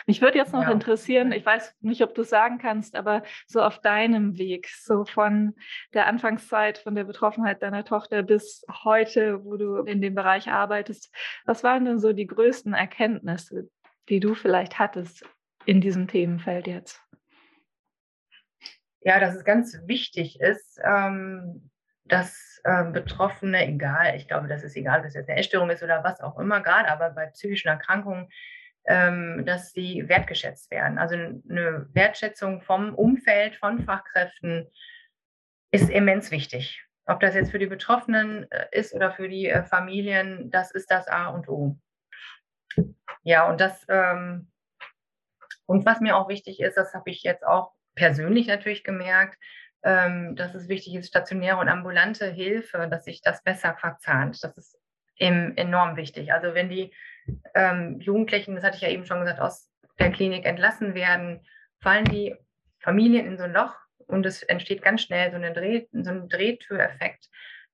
Mich 0.07 0.21
würde 0.21 0.37
jetzt 0.37 0.53
noch 0.53 0.63
ja. 0.63 0.71
interessieren, 0.71 1.31
ich 1.31 1.45
weiß 1.45 1.75
nicht, 1.81 2.01
ob 2.01 2.13
du 2.15 2.21
es 2.21 2.29
sagen 2.29 2.57
kannst, 2.57 2.95
aber 2.95 3.23
so 3.47 3.61
auf 3.61 3.79
deinem 3.79 4.37
Weg, 4.37 4.67
so 4.67 5.05
von 5.05 5.55
der 5.93 6.07
Anfangszeit, 6.07 6.77
von 6.77 6.95
der 6.95 7.05
Betroffenheit 7.05 7.61
deiner 7.61 7.85
Tochter 7.85 8.23
bis 8.23 8.65
heute, 8.83 9.43
wo 9.43 9.57
du 9.57 9.77
in 9.83 10.01
dem 10.01 10.15
Bereich 10.15 10.49
arbeitest, 10.49 11.13
was 11.45 11.63
waren 11.63 11.85
denn 11.85 11.99
so 11.99 12.13
die 12.13 12.27
größten 12.27 12.73
Erkenntnisse, 12.73 13.69
die 14.09 14.19
du 14.19 14.35
vielleicht 14.35 14.79
hattest 14.79 15.25
in 15.65 15.81
diesem 15.81 16.07
Themenfeld 16.07 16.67
jetzt? 16.67 17.01
Ja, 19.01 19.19
dass 19.19 19.35
es 19.35 19.43
ganz 19.43 19.77
wichtig 19.85 20.39
ist, 20.39 20.79
ähm, 20.83 21.69
dass 22.05 22.61
äh, 22.63 22.83
Betroffene, 22.85 23.67
egal, 23.67 24.15
ich 24.15 24.27
glaube, 24.27 24.47
das 24.47 24.63
ist 24.63 24.75
egal, 24.75 24.99
ob 24.99 25.05
es 25.05 25.15
jetzt 25.15 25.29
eine 25.29 25.39
Essstörung 25.39 25.69
ist 25.69 25.83
oder 25.83 26.03
was 26.03 26.21
auch 26.21 26.39
immer, 26.39 26.61
gerade 26.61 26.89
aber 26.89 27.09
bei 27.11 27.27
psychischen 27.27 27.67
Erkrankungen, 27.67 28.29
ähm, 28.85 29.43
dass 29.45 29.73
sie 29.73 30.07
wertgeschätzt 30.07 30.69
werden. 30.71 30.97
Also 30.97 31.15
eine 31.15 31.87
Wertschätzung 31.93 32.61
vom 32.61 32.93
Umfeld, 32.93 33.55
von 33.55 33.83
Fachkräften 33.83 34.67
ist 35.71 35.89
immens 35.89 36.31
wichtig. 36.31 36.83
Ob 37.07 37.19
das 37.19 37.35
jetzt 37.35 37.51
für 37.51 37.59
die 37.59 37.67
Betroffenen 37.67 38.49
äh, 38.51 38.67
ist 38.71 38.93
oder 38.93 39.11
für 39.11 39.27
die 39.27 39.47
äh, 39.47 39.63
Familien, 39.63 40.49
das 40.51 40.71
ist 40.71 40.89
das 40.91 41.07
A 41.07 41.27
und 41.27 41.49
O. 41.49 41.77
Ja, 43.23 43.49
und 43.49 43.59
das, 43.59 43.85
ähm, 43.89 44.51
und 45.65 45.85
was 45.85 45.99
mir 45.99 46.15
auch 46.15 46.29
wichtig 46.29 46.59
ist, 46.59 46.77
das 46.77 46.93
habe 46.93 47.09
ich 47.09 47.23
jetzt 47.23 47.45
auch 47.45 47.73
persönlich 47.95 48.47
natürlich 48.47 48.83
gemerkt, 48.83 49.39
dass 49.85 50.55
es 50.55 50.67
wichtig 50.67 50.95
ist, 50.95 51.09
stationäre 51.09 51.57
und 51.57 51.69
ambulante 51.69 52.25
Hilfe, 52.25 52.87
dass 52.89 53.05
sich 53.05 53.21
das 53.21 53.43
besser 53.43 53.75
verzahnt. 53.75 54.43
Das 54.43 54.57
ist 54.57 54.79
enorm 55.17 55.95
wichtig. 55.95 56.33
Also 56.33 56.55
wenn 56.55 56.69
die 56.69 56.91
ähm, 57.53 57.99
Jugendlichen, 57.99 58.55
das 58.55 58.63
hatte 58.63 58.77
ich 58.77 58.81
ja 58.81 58.89
eben 58.89 59.05
schon 59.05 59.19
gesagt, 59.19 59.39
aus 59.39 59.71
der 59.99 60.11
Klinik 60.11 60.45
entlassen 60.45 60.95
werden, 60.95 61.41
fallen 61.81 62.05
die 62.05 62.35
Familien 62.79 63.27
in 63.27 63.37
so 63.37 63.43
ein 63.43 63.53
Loch 63.53 63.75
und 64.07 64.25
es 64.25 64.43
entsteht 64.43 64.81
ganz 64.81 65.03
schnell 65.03 65.29
so, 65.29 65.37
eine 65.37 65.53
Dreh, 65.53 65.85
so 65.91 66.09
ein 66.09 66.29
Drehtüreffekt, 66.29 67.29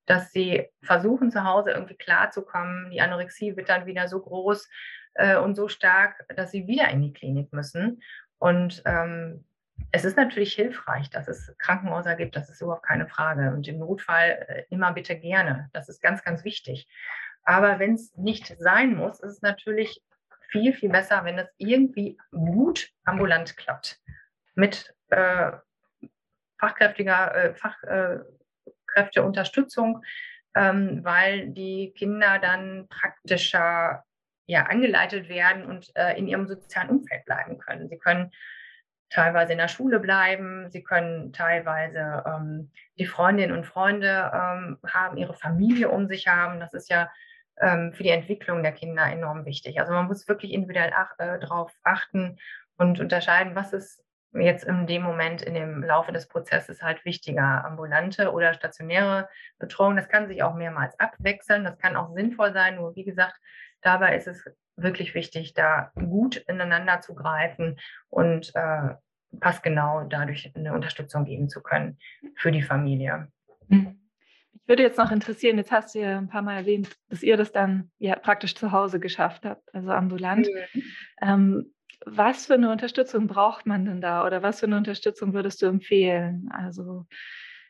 dass 0.05 0.31
sie 0.31 0.67
versuchen 0.83 1.31
zu 1.31 1.43
Hause 1.43 1.71
irgendwie 1.71 1.95
klarzukommen. 1.95 2.91
Die 2.91 3.01
Anorexie 3.01 3.55
wird 3.55 3.69
dann 3.69 3.85
wieder 3.85 4.07
so 4.07 4.19
groß 4.19 4.69
äh, 5.13 5.37
und 5.37 5.55
so 5.55 5.67
stark, 5.67 6.25
dass 6.35 6.51
sie 6.51 6.67
wieder 6.67 6.89
in 6.89 7.01
die 7.01 7.13
Klinik 7.13 7.51
müssen. 7.53 8.01
Und 8.37 8.81
ähm, 8.85 9.45
es 9.91 10.05
ist 10.05 10.15
natürlich 10.17 10.53
hilfreich, 10.53 11.09
dass 11.09 11.27
es 11.27 11.51
Krankenhäuser 11.57 12.15
gibt, 12.15 12.35
das 12.35 12.47
ist 12.49 12.61
überhaupt 12.61 12.85
keine 12.85 13.07
Frage. 13.07 13.51
Und 13.53 13.67
im 13.67 13.79
Notfall 13.79 14.45
äh, 14.47 14.63
immer 14.69 14.93
bitte 14.93 15.17
gerne. 15.17 15.71
Das 15.73 15.89
ist 15.89 15.99
ganz, 16.01 16.23
ganz 16.23 16.45
wichtig. 16.45 16.87
Aber 17.43 17.79
wenn 17.79 17.95
es 17.95 18.15
nicht 18.15 18.55
sein 18.59 18.95
muss, 18.95 19.19
ist 19.19 19.33
es 19.33 19.41
natürlich 19.41 20.01
viel, 20.49 20.73
viel 20.73 20.89
besser, 20.89 21.25
wenn 21.25 21.39
es 21.39 21.49
irgendwie 21.57 22.17
gut 22.31 22.89
ambulant 23.03 23.57
klappt. 23.57 23.99
Mit 24.55 24.95
äh, 25.09 25.51
fachkräftiger 26.59 27.35
äh, 27.35 27.53
Fachkräfteunterstützung, 27.55 30.03
ähm, 30.55 31.03
weil 31.03 31.49
die 31.49 31.93
Kinder 31.97 32.39
dann 32.39 32.87
praktischer 32.87 34.05
ja, 34.45 34.63
angeleitet 34.63 35.27
werden 35.29 35.65
und 35.65 35.91
äh, 35.95 36.17
in 36.17 36.27
ihrem 36.27 36.47
sozialen 36.47 36.89
Umfeld 36.89 37.25
bleiben 37.25 37.57
können. 37.57 37.89
Sie 37.89 37.97
können 37.97 38.31
teilweise 39.11 39.51
in 39.51 39.57
der 39.59 39.67
Schule 39.67 39.99
bleiben, 39.99 40.69
sie 40.71 40.83
können 40.83 41.33
teilweise 41.33 42.23
ähm, 42.25 42.71
die 42.97 43.05
Freundinnen 43.05 43.55
und 43.55 43.65
Freunde 43.65 44.31
ähm, 44.33 44.77
haben, 44.87 45.17
ihre 45.17 45.33
Familie 45.33 45.89
um 45.89 46.07
sich 46.07 46.27
haben. 46.27 46.59
Das 46.59 46.73
ist 46.73 46.89
ja 46.89 47.11
ähm, 47.59 47.93
für 47.93 48.03
die 48.03 48.09
Entwicklung 48.09 48.63
der 48.63 48.71
Kinder 48.71 49.05
enorm 49.05 49.45
wichtig. 49.45 49.79
Also 49.79 49.91
man 49.93 50.07
muss 50.07 50.27
wirklich 50.27 50.53
individuell 50.53 50.91
ach, 50.95 51.13
äh, 51.19 51.39
darauf 51.39 51.73
achten 51.83 52.37
und 52.77 52.99
unterscheiden, 52.99 53.53
was 53.53 53.73
ist 53.73 54.03
jetzt 54.33 54.63
in 54.63 54.87
dem 54.87 55.01
Moment 55.01 55.41
in 55.41 55.55
dem 55.55 55.83
Laufe 55.83 56.13
des 56.13 56.27
Prozesses 56.27 56.81
halt 56.81 57.03
wichtiger, 57.03 57.65
ambulante 57.65 58.31
oder 58.31 58.53
stationäre 58.53 59.27
Betreuung. 59.59 59.97
Das 59.97 60.07
kann 60.07 60.29
sich 60.29 60.41
auch 60.41 60.55
mehrmals 60.55 60.97
abwechseln, 60.99 61.65
das 61.65 61.77
kann 61.77 61.97
auch 61.97 62.13
sinnvoll 62.13 62.53
sein, 62.53 62.75
nur 62.75 62.95
wie 62.95 63.03
gesagt, 63.03 63.35
dabei 63.81 64.15
ist 64.15 64.27
es 64.27 64.45
wirklich 64.81 65.15
wichtig, 65.15 65.53
da 65.53 65.91
gut 65.95 66.37
ineinander 66.37 67.01
zu 67.01 67.15
greifen 67.15 67.79
und 68.09 68.51
äh, 68.55 68.95
passgenau 69.39 70.05
dadurch 70.09 70.51
eine 70.55 70.73
Unterstützung 70.73 71.25
geben 71.25 71.49
zu 71.49 71.61
können 71.61 71.97
für 72.35 72.51
die 72.51 72.61
Familie. 72.61 73.27
Mhm. 73.67 73.97
Ich 74.53 74.67
würde 74.67 74.83
jetzt 74.83 74.97
noch 74.97 75.11
interessieren, 75.11 75.57
jetzt 75.57 75.71
hast 75.71 75.95
du 75.95 75.99
ja 75.99 76.17
ein 76.17 76.27
paar 76.27 76.41
Mal 76.41 76.57
erwähnt, 76.57 76.89
dass 77.09 77.23
ihr 77.23 77.35
das 77.35 77.51
dann 77.51 77.91
ja 77.97 78.15
praktisch 78.15 78.55
zu 78.55 78.71
Hause 78.71 78.99
geschafft 78.99 79.45
habt, 79.45 79.73
also 79.73 79.91
ambulant. 79.91 80.47
Mhm. 80.47 80.83
Ähm, 81.21 81.73
was 82.05 82.47
für 82.47 82.55
eine 82.55 82.71
Unterstützung 82.71 83.27
braucht 83.27 83.65
man 83.65 83.85
denn 83.85 84.01
da 84.01 84.25
oder 84.25 84.41
was 84.41 84.59
für 84.59 84.65
eine 84.65 84.77
Unterstützung 84.77 85.33
würdest 85.33 85.61
du 85.61 85.67
empfehlen? 85.67 86.49
Also 86.51 87.05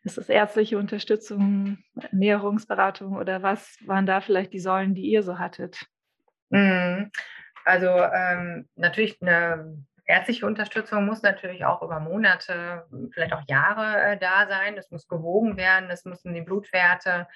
ist 0.04 0.17
es 0.17 0.30
ärztliche 0.30 0.78
Unterstützung, 0.78 1.78
Ernährungsberatung 1.95 3.17
oder 3.17 3.43
was 3.43 3.78
waren 3.86 4.06
da 4.06 4.21
vielleicht 4.21 4.54
die 4.54 4.60
Säulen, 4.60 4.95
die 4.95 5.06
ihr 5.06 5.21
so 5.21 5.38
hattet? 5.38 5.86
Mhm. 6.52 7.12
Also 7.66 7.88
ähm, 7.88 8.70
natürlich 8.76 9.22
eine 9.22 9.78
ärztliche 10.06 10.46
Unterstützung 10.46 11.06
muss 11.06 11.22
natürlich 11.22 11.66
auch 11.66 11.82
über 11.82 12.00
Monate, 12.00 12.86
vielleicht 13.14 13.34
auch 13.34 13.44
Jahre 13.48 14.02
äh, 14.02 14.18
da 14.18 14.48
sein. 14.48 14.78
Es 14.78 14.92
muss 14.92 15.08
gewogen 15.08 15.58
werden, 15.58 15.90
es 15.90 16.06
müssen 16.06 16.34
die 16.34 16.42
Blutwerte 16.42 17.28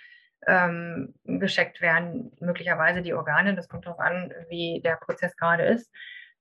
ähm, 0.48 1.16
gescheckt 1.24 1.82
werden, 1.82 2.32
möglicherweise 2.40 3.02
die 3.02 3.14
Organe. 3.14 3.56
Das 3.56 3.70
kommt 3.70 3.86
darauf 3.86 4.00
an, 4.00 4.34
wie 4.50 4.82
der 4.84 4.98
Prozess 4.98 5.36
gerade 5.36 5.64
ist. 5.64 5.92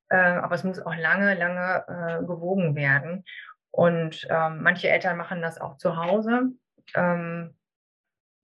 Äh, 0.09 0.17
aber 0.17 0.55
es 0.55 0.65
muss 0.65 0.81
auch 0.81 0.95
lange, 0.97 1.35
lange 1.35 1.85
äh, 1.89 2.27
gewogen 2.27 2.75
werden. 2.75 3.25
Und 3.71 4.27
ähm, 4.31 4.63
manche 4.63 4.89
Eltern 4.89 5.17
machen 5.17 5.43
das 5.43 5.61
auch 5.61 5.77
zu 5.79 5.97
Hause. 5.97 6.51
Ähm, 6.95 7.57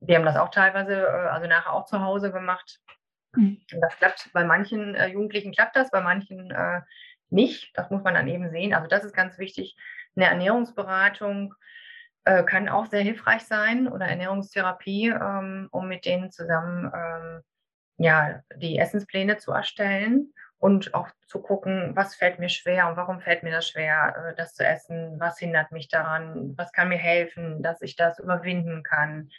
wir 0.01 0.16
haben 0.16 0.25
das 0.25 0.37
auch 0.37 0.51
teilweise, 0.51 0.95
äh, 0.95 1.29
also 1.29 1.47
nachher 1.49 1.73
auch 1.73 1.85
zu 1.85 2.01
Hause 2.01 2.33
gemacht. 2.33 2.81
Mhm. 3.35 3.61
Das 3.81 3.97
klappt 3.97 4.31
bei 4.33 4.45
manchen 4.45 4.95
äh, 4.95 5.09
Jugendlichen 5.09 5.53
klappt 5.53 5.77
das, 5.77 5.90
bei 5.90 6.01
manchen 6.01 6.51
äh, 6.51 6.81
nicht. 7.31 7.77
Das 7.77 7.90
muss 7.90 8.03
man 8.03 8.14
dann 8.14 8.29
eben 8.29 8.51
sehen. 8.51 8.75
Also 8.75 8.88
das 8.88 9.05
ist 9.05 9.14
ganz 9.14 9.38
wichtig. 9.38 9.77
Eine 10.16 10.27
Ernährungsberatung 10.27 11.55
äh, 12.25 12.43
kann 12.45 12.69
auch 12.69 12.87
sehr 12.87 13.03
hilfreich 13.03 13.43
sein 13.43 13.88
oder 13.88 14.07
Ernährungstherapie, 14.07 15.09
ähm, 15.09 15.69
um 15.71 15.88
mit 15.88 16.05
denen 16.05 16.31
zusammen 16.31 16.90
ähm, 16.95 17.43
ja, 17.99 18.43
die 18.57 18.79
Essenspläne 18.79 19.37
zu 19.37 19.53
erstellen 19.53 20.33
und 20.59 20.95
auch 20.95 21.09
zu 21.27 21.40
gucken, 21.40 21.93
was 21.95 22.14
fällt 22.14 22.38
mir 22.38 22.51
schwer 22.51 22.88
und 22.88 22.97
warum 22.97 23.21
fällt 23.21 23.43
mir 23.43 23.51
das 23.51 23.69
schwer, 23.69 24.31
äh, 24.31 24.35
das 24.37 24.55
zu 24.55 24.64
essen, 24.64 25.19
was 25.19 25.38
hindert 25.38 25.73
mich 25.73 25.88
daran, 25.88 26.55
was 26.57 26.73
kann 26.73 26.88
mir 26.88 26.99
helfen, 26.99 27.62
dass 27.62 27.81
ich 27.81 27.97
das 27.97 28.19
überwinden 28.19 28.83
kann. 28.83 29.31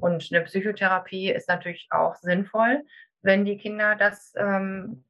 Und 0.00 0.28
eine 0.30 0.44
Psychotherapie 0.44 1.30
ist 1.30 1.48
natürlich 1.48 1.88
auch 1.90 2.16
sinnvoll, 2.16 2.84
wenn 3.22 3.44
die 3.44 3.58
Kinder 3.58 3.94
das 3.96 4.32
ähm, 4.36 5.04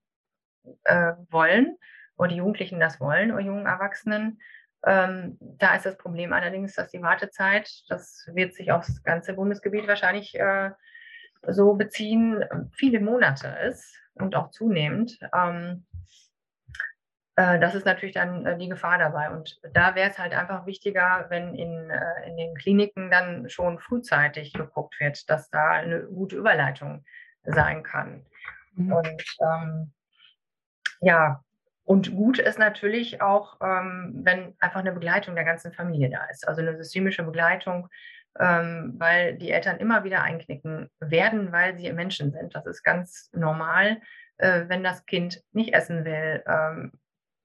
äh, 0.84 1.12
wollen 1.30 1.76
oder 2.16 2.28
die 2.28 2.36
Jugendlichen 2.36 2.80
das 2.80 3.00
wollen 3.00 3.32
oder 3.32 3.42
jungen 3.42 3.66
Erwachsenen. 3.66 4.40
Ähm, 4.84 5.38
da 5.40 5.74
ist 5.74 5.86
das 5.86 5.96
Problem 5.96 6.32
allerdings, 6.32 6.74
dass 6.74 6.90
die 6.90 7.02
Wartezeit, 7.02 7.70
das 7.88 8.28
wird 8.32 8.54
sich 8.54 8.70
aufs 8.70 9.02
ganze 9.02 9.34
Bundesgebiet 9.34 9.88
wahrscheinlich 9.88 10.38
äh, 10.38 10.70
so 11.46 11.74
beziehen, 11.74 12.44
viele 12.72 13.00
Monate 13.00 13.48
ist 13.68 13.96
und 14.14 14.34
auch 14.34 14.50
zunehmend. 14.50 15.18
Ähm, 15.34 15.86
äh, 17.38 17.60
das 17.60 17.76
ist 17.76 17.86
natürlich 17.86 18.14
dann 18.14 18.44
äh, 18.46 18.58
die 18.58 18.68
Gefahr 18.68 18.98
dabei. 18.98 19.30
Und 19.30 19.60
da 19.72 19.94
wäre 19.94 20.10
es 20.10 20.18
halt 20.18 20.32
einfach 20.32 20.66
wichtiger, 20.66 21.26
wenn 21.28 21.54
in, 21.54 21.90
äh, 21.90 22.28
in 22.28 22.36
den 22.36 22.54
Kliniken 22.56 23.10
dann 23.10 23.48
schon 23.48 23.78
frühzeitig 23.78 24.52
geguckt 24.52 24.98
wird, 24.98 25.30
dass 25.30 25.48
da 25.48 25.70
eine 25.70 26.02
gute 26.02 26.36
Überleitung 26.36 27.04
sein 27.48 27.82
kann. 27.82 28.24
Mhm. 28.74 28.92
Und 28.92 29.24
ähm, 29.40 29.92
ja, 31.00 31.42
und 31.84 32.14
gut 32.14 32.38
ist 32.38 32.58
natürlich 32.58 33.22
auch, 33.22 33.58
ähm, 33.62 34.20
wenn 34.22 34.54
einfach 34.60 34.80
eine 34.80 34.92
Begleitung 34.92 35.34
der 35.34 35.44
ganzen 35.44 35.72
Familie 35.72 36.10
da 36.10 36.24
ist. 36.30 36.46
Also 36.46 36.60
eine 36.60 36.76
systemische 36.76 37.22
Begleitung, 37.22 37.88
ähm, 38.38 38.94
weil 38.98 39.36
die 39.38 39.50
Eltern 39.50 39.78
immer 39.78 40.04
wieder 40.04 40.22
einknicken 40.22 40.90
werden, 41.00 41.50
weil 41.50 41.78
sie 41.78 41.90
Menschen 41.92 42.30
sind. 42.32 42.54
Das 42.54 42.66
ist 42.66 42.82
ganz 42.82 43.30
normal, 43.32 44.02
äh, 44.36 44.64
wenn 44.68 44.84
das 44.84 45.06
Kind 45.06 45.42
nicht 45.52 45.72
essen 45.72 46.04
will, 46.04 46.42
ähm, 46.46 46.92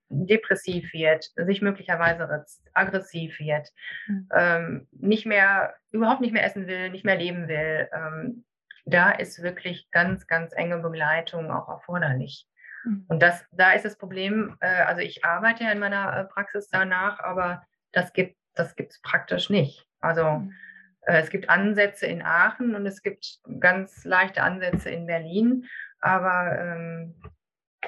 depressiv 0.09 0.93
wird, 0.93 1.31
sich 1.35 1.61
möglicherweise 1.61 2.29
ritzt, 2.29 2.69
aggressiv 2.73 3.39
wird, 3.39 3.69
mhm. 4.07 4.29
ähm, 4.33 4.87
nicht 4.91 5.25
mehr, 5.25 5.73
überhaupt 5.91 6.21
nicht 6.21 6.33
mehr 6.33 6.43
essen 6.43 6.67
will, 6.67 6.89
nicht 6.89 7.05
mehr 7.05 7.17
leben 7.17 7.47
will. 7.47 7.89
Ähm, 7.93 8.43
da 8.85 9.11
ist 9.11 9.41
wirklich 9.41 9.89
ganz, 9.91 10.27
ganz 10.27 10.53
enge 10.53 10.79
Begleitung 10.79 11.51
auch 11.51 11.69
erforderlich. 11.69 12.47
Mhm. 12.85 13.05
Und 13.07 13.21
das, 13.21 13.45
da 13.51 13.73
ist 13.73 13.85
das 13.85 13.97
Problem, 13.97 14.57
äh, 14.59 14.83
also 14.83 15.01
ich 15.01 15.23
arbeite 15.23 15.63
ja 15.63 15.71
in 15.71 15.79
meiner 15.79 16.15
äh, 16.17 16.25
Praxis 16.25 16.69
danach, 16.69 17.19
aber 17.19 17.63
das 17.91 18.13
gibt 18.13 18.35
das 18.55 18.75
gibt's 18.75 19.01
praktisch 19.01 19.49
nicht. 19.49 19.85
Also 19.99 20.25
mhm. 20.25 20.53
äh, 21.01 21.19
es 21.19 21.29
gibt 21.29 21.49
Ansätze 21.49 22.05
in 22.05 22.21
Aachen 22.21 22.75
und 22.75 22.85
es 22.85 23.01
gibt 23.01 23.39
ganz 23.59 24.05
leichte 24.05 24.43
Ansätze 24.43 24.89
in 24.89 25.05
Berlin, 25.05 25.65
aber 25.99 26.57
ähm, 26.59 27.15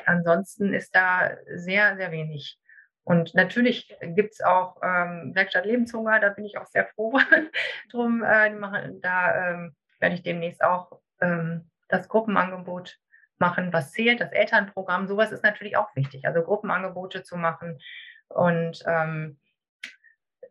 ansonsten 0.06 0.74
ist 0.74 0.96
da 0.96 1.32
sehr, 1.54 1.96
sehr 1.98 2.12
wenig. 2.12 2.60
Und 3.04 3.36
natürlich 3.36 3.96
gibt 4.02 4.34
es 4.34 4.42
auch 4.42 4.78
ähm, 4.82 5.32
Werkstatt 5.36 5.66
Lebenshunger, 5.66 6.20
da 6.20 6.30
bin 6.30 6.46
ich 6.46 6.58
auch 6.58 6.66
sehr 6.66 6.88
froh 6.88 7.20
drum. 7.92 8.24
Äh, 8.24 8.50
machen, 8.52 9.00
da 9.02 9.52
ähm, 9.52 9.76
werde 10.00 10.16
ich 10.16 10.24
demnächst 10.24 10.64
auch 10.64 11.00
ähm, 11.22 11.70
das 11.88 12.08
Gruppenangebot 12.08 12.98
machen, 13.38 13.74
was 13.74 13.92
zählt, 13.92 14.22
das 14.22 14.32
Elternprogramm. 14.32 15.08
Sowas 15.08 15.32
ist 15.32 15.44
natürlich 15.44 15.78
auch 15.78 15.94
wichtig, 15.96 16.26
also 16.26 16.42
Gruppenangebote 16.42 17.24
zu 17.24 17.38
machen 17.38 17.80
und 18.30 18.84
ähm, 18.88 19.40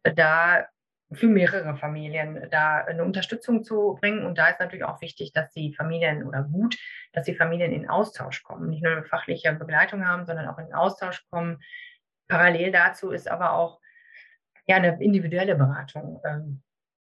da 0.02 0.66
für 1.12 1.26
mehrere 1.26 1.76
Familien 1.76 2.48
da 2.50 2.78
eine 2.78 3.04
Unterstützung 3.04 3.62
zu 3.62 3.96
bringen. 4.00 4.24
Und 4.24 4.38
da 4.38 4.48
ist 4.48 4.60
natürlich 4.60 4.84
auch 4.84 5.00
wichtig, 5.00 5.32
dass 5.32 5.50
die 5.50 5.74
Familien 5.74 6.24
oder 6.24 6.42
gut, 6.42 6.76
dass 7.12 7.24
die 7.24 7.34
Familien 7.34 7.72
in 7.72 7.88
Austausch 7.88 8.42
kommen, 8.42 8.70
nicht 8.70 8.82
nur 8.82 8.92
eine 8.92 9.04
fachliche 9.04 9.52
Begleitung 9.52 10.06
haben, 10.06 10.26
sondern 10.26 10.48
auch 10.48 10.58
in 10.58 10.72
Austausch 10.74 11.24
kommen. 11.30 11.62
Parallel 12.28 12.72
dazu 12.72 13.10
ist 13.10 13.28
aber 13.28 13.52
auch 13.52 13.80
ja, 14.66 14.76
eine 14.76 15.02
individuelle 15.02 15.54
Beratung 15.54 16.20
ähm, 16.24 16.62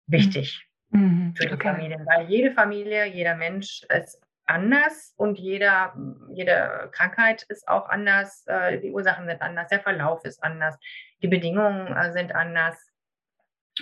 wichtig 0.07 0.68
mhm. 0.89 1.33
für 1.35 1.47
die 1.47 1.53
okay. 1.53 1.69
Familien, 1.69 2.05
weil 2.05 2.29
jede 2.29 2.51
Familie, 2.51 3.05
jeder 3.05 3.35
Mensch 3.35 3.83
ist 3.89 4.21
anders 4.49 5.13
und 5.15 5.37
jeder, 5.37 5.93
jede 6.33 6.89
Krankheit 6.91 7.43
ist 7.43 7.67
auch 7.67 7.87
anders, 7.87 8.45
äh, 8.47 8.79
die 8.79 8.91
Ursachen 8.91 9.27
sind 9.27 9.41
anders, 9.41 9.67
der 9.67 9.79
Verlauf 9.79 10.25
ist 10.25 10.43
anders, 10.43 10.77
die 11.21 11.27
Bedingungen 11.27 11.95
äh, 11.95 12.11
sind 12.11 12.33
anders 12.33 12.75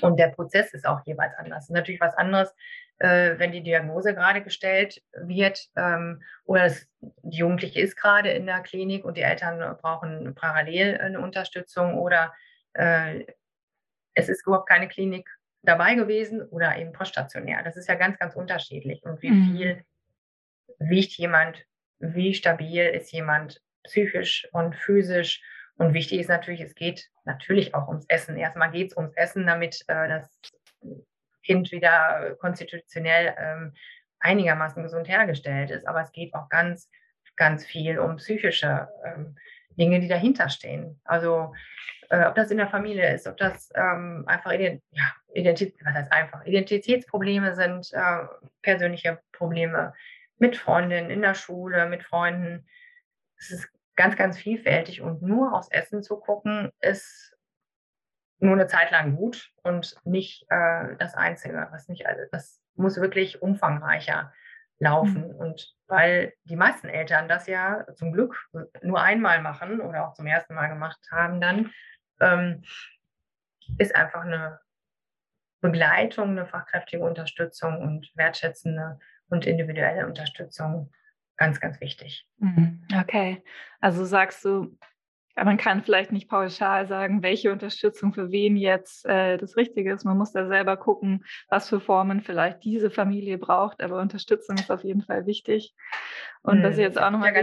und 0.02 0.20
der 0.20 0.28
Prozess 0.28 0.74
ist 0.74 0.86
auch 0.86 1.00
jeweils 1.06 1.34
anders. 1.38 1.63
Es 1.63 1.70
ist 1.70 1.76
natürlich 1.76 2.02
was 2.02 2.15
anderes, 2.15 2.54
äh, 3.00 3.36
wenn 3.38 3.54
die 3.54 3.63
Diagnose 3.63 4.13
gerade 4.13 4.43
gestellt 4.43 5.02
wird 5.13 5.70
ähm, 5.78 6.22
oder 6.43 6.65
es, 6.65 6.89
die 7.00 7.38
Jugendliche 7.38 7.80
ist 7.80 7.96
gerade 7.96 8.32
in 8.32 8.46
der 8.46 8.60
Klinik 8.60 9.06
und 9.06 9.15
die 9.15 9.22
Eltern 9.22 9.78
brauchen 9.82 10.36
parallel 10.36 10.98
eine 10.98 11.20
Unterstützung 11.20 11.98
oder 11.98 12.34
es 14.13 14.30
ist 14.30 14.46
überhaupt 14.46 14.70
keine 14.70 14.88
Klinik 14.88 15.37
dabei 15.68 15.96
gewesen 15.96 16.42
oder 16.42 16.78
eben 16.78 16.94
poststationär. 16.94 17.64
Das 17.64 17.76
ist 17.76 17.88
ja 17.88 17.96
ganz, 17.96 18.18
ganz 18.18 18.36
unterschiedlich. 18.36 19.04
Und 19.04 19.22
wie 19.22 19.32
mhm. 19.32 19.52
viel 19.52 19.84
wiegt 20.80 21.14
jemand, 21.14 21.66
wie 22.00 22.34
stabil 22.34 22.86
ist 22.86 23.12
jemand 23.12 23.62
psychisch 23.84 24.48
und 24.52 24.76
physisch 24.76 25.42
und 25.78 25.94
wichtig 25.94 26.20
ist 26.20 26.30
natürlich, 26.30 26.62
es 26.62 26.76
geht 26.76 27.10
natürlich 27.24 27.76
auch 27.76 27.88
ums 27.88 28.06
Essen. 28.08 28.36
Erstmal 28.38 28.72
geht 28.72 28.92
es 28.92 28.98
ums 28.98 29.16
Essen, 29.16 29.46
damit 29.46 29.84
äh, 29.88 30.08
das 30.08 30.40
Kind 31.44 31.72
wieder 31.72 32.36
konstitutionell 32.40 33.36
ähm, 33.38 33.74
einigermaßen 34.20 34.82
gesund 34.82 35.08
hergestellt 35.08 35.70
ist. 35.70 35.88
Aber 35.88 36.02
es 36.02 36.12
geht 36.12 36.34
auch 36.34 36.50
ganz, 36.50 36.90
ganz 37.36 37.66
viel 37.66 38.00
um 38.00 38.16
psychische 38.18 38.90
ähm, 39.06 39.38
Dinge, 39.78 40.00
die 40.00 40.08
dahinter 40.08 40.50
stehen. 40.50 41.00
Also 41.04 41.54
äh, 42.10 42.26
ob 42.26 42.36
das 42.36 42.52
in 42.52 42.58
der 42.58 42.70
Familie 42.70 43.13
ist, 43.13 43.28
ob 43.28 43.38
das 43.38 43.70
ähm, 43.76 44.24
einfach 44.28 44.52
ja, 44.52 45.12
Identität, 45.34 45.76
was 45.84 45.94
heißt 45.94 46.12
einfach, 46.12 46.46
Identitätsprobleme 46.46 47.56
sind, 47.56 47.92
äh, 47.94 48.26
persönliche 48.62 49.20
Probleme 49.32 49.94
mit 50.38 50.56
Freundinnen 50.56 51.10
in 51.10 51.22
der 51.22 51.34
Schule, 51.34 51.88
mit 51.88 52.04
Freunden. 52.04 52.66
Es 53.38 53.52
ist 53.52 53.70
ganz, 53.96 54.16
ganz 54.16 54.38
vielfältig 54.38 55.02
und 55.02 55.22
nur 55.22 55.54
aufs 55.54 55.70
Essen 55.70 56.04
zu 56.04 56.18
gucken, 56.18 56.72
ist 56.80 57.36
nur 58.40 58.54
eine 58.54 58.68
Zeit 58.68 58.92
lang 58.92 59.16
gut 59.16 59.52
und 59.63 59.96
nicht 60.06 60.46
äh, 60.50 60.96
das 61.00 61.16
Einzige, 61.16 61.68
was 61.72 61.88
nicht, 61.88 62.06
also 62.06 62.22
das 62.32 62.62
muss 62.76 63.02
wirklich 63.02 63.42
umfangreicher 63.42 64.32
laufen. 64.80 65.28
Mhm. 65.28 65.36
Und 65.36 65.76
weil 65.88 66.34
die 66.44 66.56
meisten 66.56 66.88
Eltern 66.88 67.28
das 67.28 67.48
ja 67.48 67.86
zum 67.96 68.12
Glück 68.12 68.50
nur 68.82 69.02
einmal 69.02 69.42
machen 69.42 69.82
oder 69.82 70.08
auch 70.08 70.13
zum 70.13 70.28
ersten 70.28 70.54
Mal 70.54 70.68
gemacht 70.68 71.00
haben, 71.12 71.42
dann 71.42 71.72
ähm, 72.20 72.63
ist 73.78 73.96
einfach 73.96 74.22
eine 74.22 74.60
Begleitung, 75.62 76.32
eine 76.32 76.46
fachkräftige 76.46 77.04
Unterstützung 77.04 77.82
und 77.82 78.12
wertschätzende 78.16 79.00
und 79.30 79.46
individuelle 79.46 80.06
Unterstützung 80.06 80.92
ganz, 81.36 81.60
ganz 81.60 81.82
wichtig. 81.82 82.28
Mhm. 82.38 82.86
Okay, 83.00 83.44
also 83.80 84.06
sagst 84.06 84.46
du, 84.46 84.78
man 85.43 85.58
kann 85.58 85.84
vielleicht 85.84 86.12
nicht 86.12 86.30
pauschal 86.30 86.88
sagen, 86.88 87.23
welche 87.23 87.52
Unterstützung 87.52 88.13
für 88.13 88.32
wen 88.32 88.56
jetzt 88.58 89.06
äh, 89.06 89.38
das 89.38 89.58
Richtige 89.58 89.93
ist. 89.93 90.06
Man 90.06 90.17
muss 90.17 90.32
da 90.32 90.47
selber 90.47 90.78
gucken, 90.78 91.26
was 91.50 91.69
für 91.69 91.80
Formen 91.80 92.21
vielleicht 92.21 92.63
diese 92.63 92.89
Familie 92.89 93.38
braucht. 93.38 93.82
Aber 93.82 94.02
Unterstützung 94.02 94.58
ist 94.58 94.71
auf 94.71 94.84
jeden 94.84 95.04
Fall 95.04 95.26
wichtig. 95.26 95.73
Und 96.41 96.60
mhm. 96.60 96.63
das 96.63 96.78
jetzt 96.78 97.00
auch 97.00 97.12
nochmal. 97.12 97.34
Ja 97.36 97.41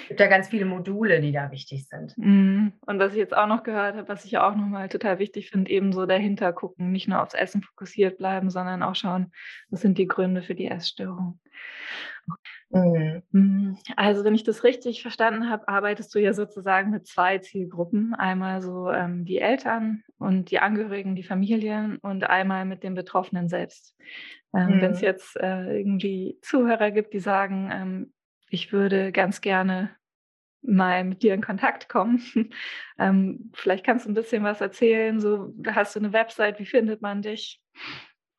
es 0.00 0.08
gibt 0.08 0.20
ja 0.20 0.26
ganz 0.26 0.48
viele 0.48 0.64
Module, 0.64 1.20
die 1.20 1.32
da 1.32 1.50
wichtig 1.50 1.86
sind. 1.86 2.16
Mhm. 2.16 2.72
Und 2.86 2.98
was 2.98 3.12
ich 3.12 3.18
jetzt 3.18 3.36
auch 3.36 3.46
noch 3.46 3.62
gehört 3.62 3.96
habe, 3.96 4.08
was 4.08 4.24
ich 4.24 4.38
auch 4.38 4.54
nochmal 4.54 4.88
total 4.88 5.18
wichtig 5.18 5.50
finde, 5.50 5.70
eben 5.70 5.92
so 5.92 6.06
dahinter 6.06 6.52
gucken, 6.52 6.92
nicht 6.92 7.08
nur 7.08 7.22
aufs 7.22 7.34
Essen 7.34 7.62
fokussiert 7.62 8.18
bleiben, 8.18 8.50
sondern 8.50 8.82
auch 8.82 8.94
schauen, 8.94 9.32
was 9.70 9.80
sind 9.80 9.98
die 9.98 10.08
Gründe 10.08 10.42
für 10.42 10.54
die 10.54 10.66
Essstörung. 10.66 11.40
Mhm. 12.70 13.22
mhm. 13.32 13.78
Also, 13.96 14.24
wenn 14.24 14.34
ich 14.34 14.44
das 14.44 14.64
richtig 14.64 15.02
verstanden 15.02 15.50
habe, 15.50 15.68
arbeitest 15.68 16.14
du 16.14 16.18
ja 16.20 16.32
sozusagen 16.32 16.90
mit 16.90 17.06
zwei 17.06 17.38
Zielgruppen. 17.38 18.14
Einmal 18.14 18.62
so 18.62 18.90
ähm, 18.90 19.24
die 19.24 19.38
Eltern 19.38 20.02
und 20.18 20.50
die 20.50 20.58
Angehörigen, 20.58 21.14
die 21.14 21.22
Familien 21.22 21.98
und 21.98 22.24
einmal 22.24 22.64
mit 22.64 22.82
den 22.82 22.94
Betroffenen 22.94 23.48
selbst. 23.48 23.96
Ähm, 24.54 24.76
mhm. 24.76 24.80
Wenn 24.80 24.92
es 24.92 25.00
jetzt 25.00 25.36
äh, 25.36 25.78
irgendwie 25.78 26.38
Zuhörer 26.42 26.90
gibt, 26.90 27.12
die 27.12 27.20
sagen, 27.20 27.70
ähm, 27.72 28.12
ich 28.48 28.72
würde 28.72 29.12
ganz 29.12 29.40
gerne 29.40 29.90
mal 30.62 31.04
mit 31.04 31.22
dir 31.22 31.34
in 31.34 31.42
Kontakt 31.42 31.88
kommen. 31.88 32.22
ähm, 32.98 33.50
vielleicht 33.54 33.84
kannst 33.84 34.06
du 34.06 34.10
ein 34.10 34.14
bisschen 34.14 34.44
was 34.44 34.60
erzählen. 34.60 35.20
So, 35.20 35.52
hast 35.66 35.96
du 35.96 36.00
eine 36.00 36.12
Website? 36.12 36.58
Wie 36.58 36.66
findet 36.66 37.02
man 37.02 37.22
dich? 37.22 37.60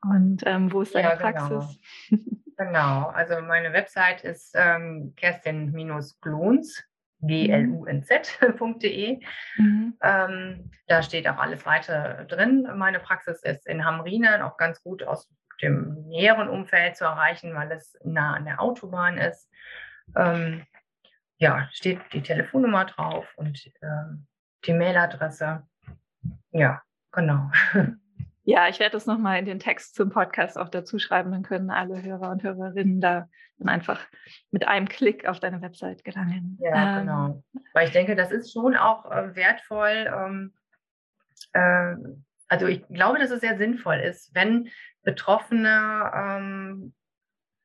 Und 0.02 0.44
ähm, 0.46 0.72
wo 0.72 0.82
ist 0.82 0.96
deine 0.96 1.10
ja, 1.10 1.16
genau. 1.16 1.50
Praxis? 1.50 1.80
genau, 2.10 2.22
also 2.58 3.42
meine 3.42 3.74
Website 3.74 4.24
ist 4.24 4.54
ähm, 4.56 5.14
kerstin-glunz, 5.16 6.20
glunz.de. 6.22 6.88
Mhm. 9.58 9.98
Ähm, 10.02 10.72
da 10.88 11.04
steht 11.04 11.28
auch 11.28 11.38
alles 11.38 11.66
weiter 11.66 12.26
drin. 12.26 12.68
Meine 12.76 13.00
Praxis 13.00 13.42
ist 13.44 13.68
in 13.68 13.86
Hamrinen, 13.86 14.42
auch 14.42 14.58
ganz 14.58 14.82
gut 14.84 15.04
aus 15.04 15.30
dem 15.62 16.08
näheren 16.08 16.50
Umfeld 16.50 16.98
zu 16.98 17.06
erreichen, 17.06 17.56
weil 17.56 17.72
es 17.72 17.98
nah 18.04 18.34
an 18.34 18.46
der 18.46 18.60
Autobahn 18.60 19.18
ist 19.18 19.50
ähm, 20.16 20.66
ja, 21.38 21.68
steht 21.72 22.00
die 22.14 22.22
Telefonnummer 22.22 22.86
drauf 22.86 23.26
und 23.36 23.72
ähm, 23.82 24.28
die 24.66 24.74
Mailadresse. 24.74 25.64
Ja, 26.52 26.82
genau. 27.12 27.52
Ja, 28.46 28.68
ich 28.68 28.80
werde 28.80 28.94
das 28.94 29.06
nochmal 29.06 29.40
in 29.40 29.46
den 29.46 29.60
Text 29.60 29.96
zum 29.96 30.10
Podcast 30.10 30.58
auch 30.58 30.70
dazu 30.70 31.00
schreiben. 31.00 31.32
Dann 31.32 31.44
können 31.44 31.70
alle 31.70 32.02
Hörer 32.02 32.30
und 32.30 32.44
Hörerinnen 32.44 33.00
da 33.00 33.30
dann 33.58 33.70
einfach 33.70 34.06
mit 34.52 34.68
einem 34.68 34.88
Klick 34.90 35.26
auf 35.28 35.40
deine 35.40 35.62
Website 35.62 36.04
gelangen. 36.04 36.58
Ja, 36.62 37.00
ähm, 37.00 37.06
genau. 37.06 37.44
Weil 37.74 37.88
ich 37.88 37.94
denke, 37.94 38.16
das 38.16 38.32
ist 38.32 38.52
schon 38.52 38.76
auch 38.76 39.10
äh, 39.10 39.36
wertvoll. 39.36 40.12
Ähm, 40.14 40.54
äh, 41.54 41.96
also 42.48 42.68
ich 42.68 42.86
glaube, 42.90 43.20
dass 43.20 43.32
es 43.32 43.42
sehr 43.42 43.58
sinnvoll 43.58 43.98
ist, 43.98 44.36
wenn 44.36 44.70
Betroffene 45.04 46.12
ähm, 46.14 46.94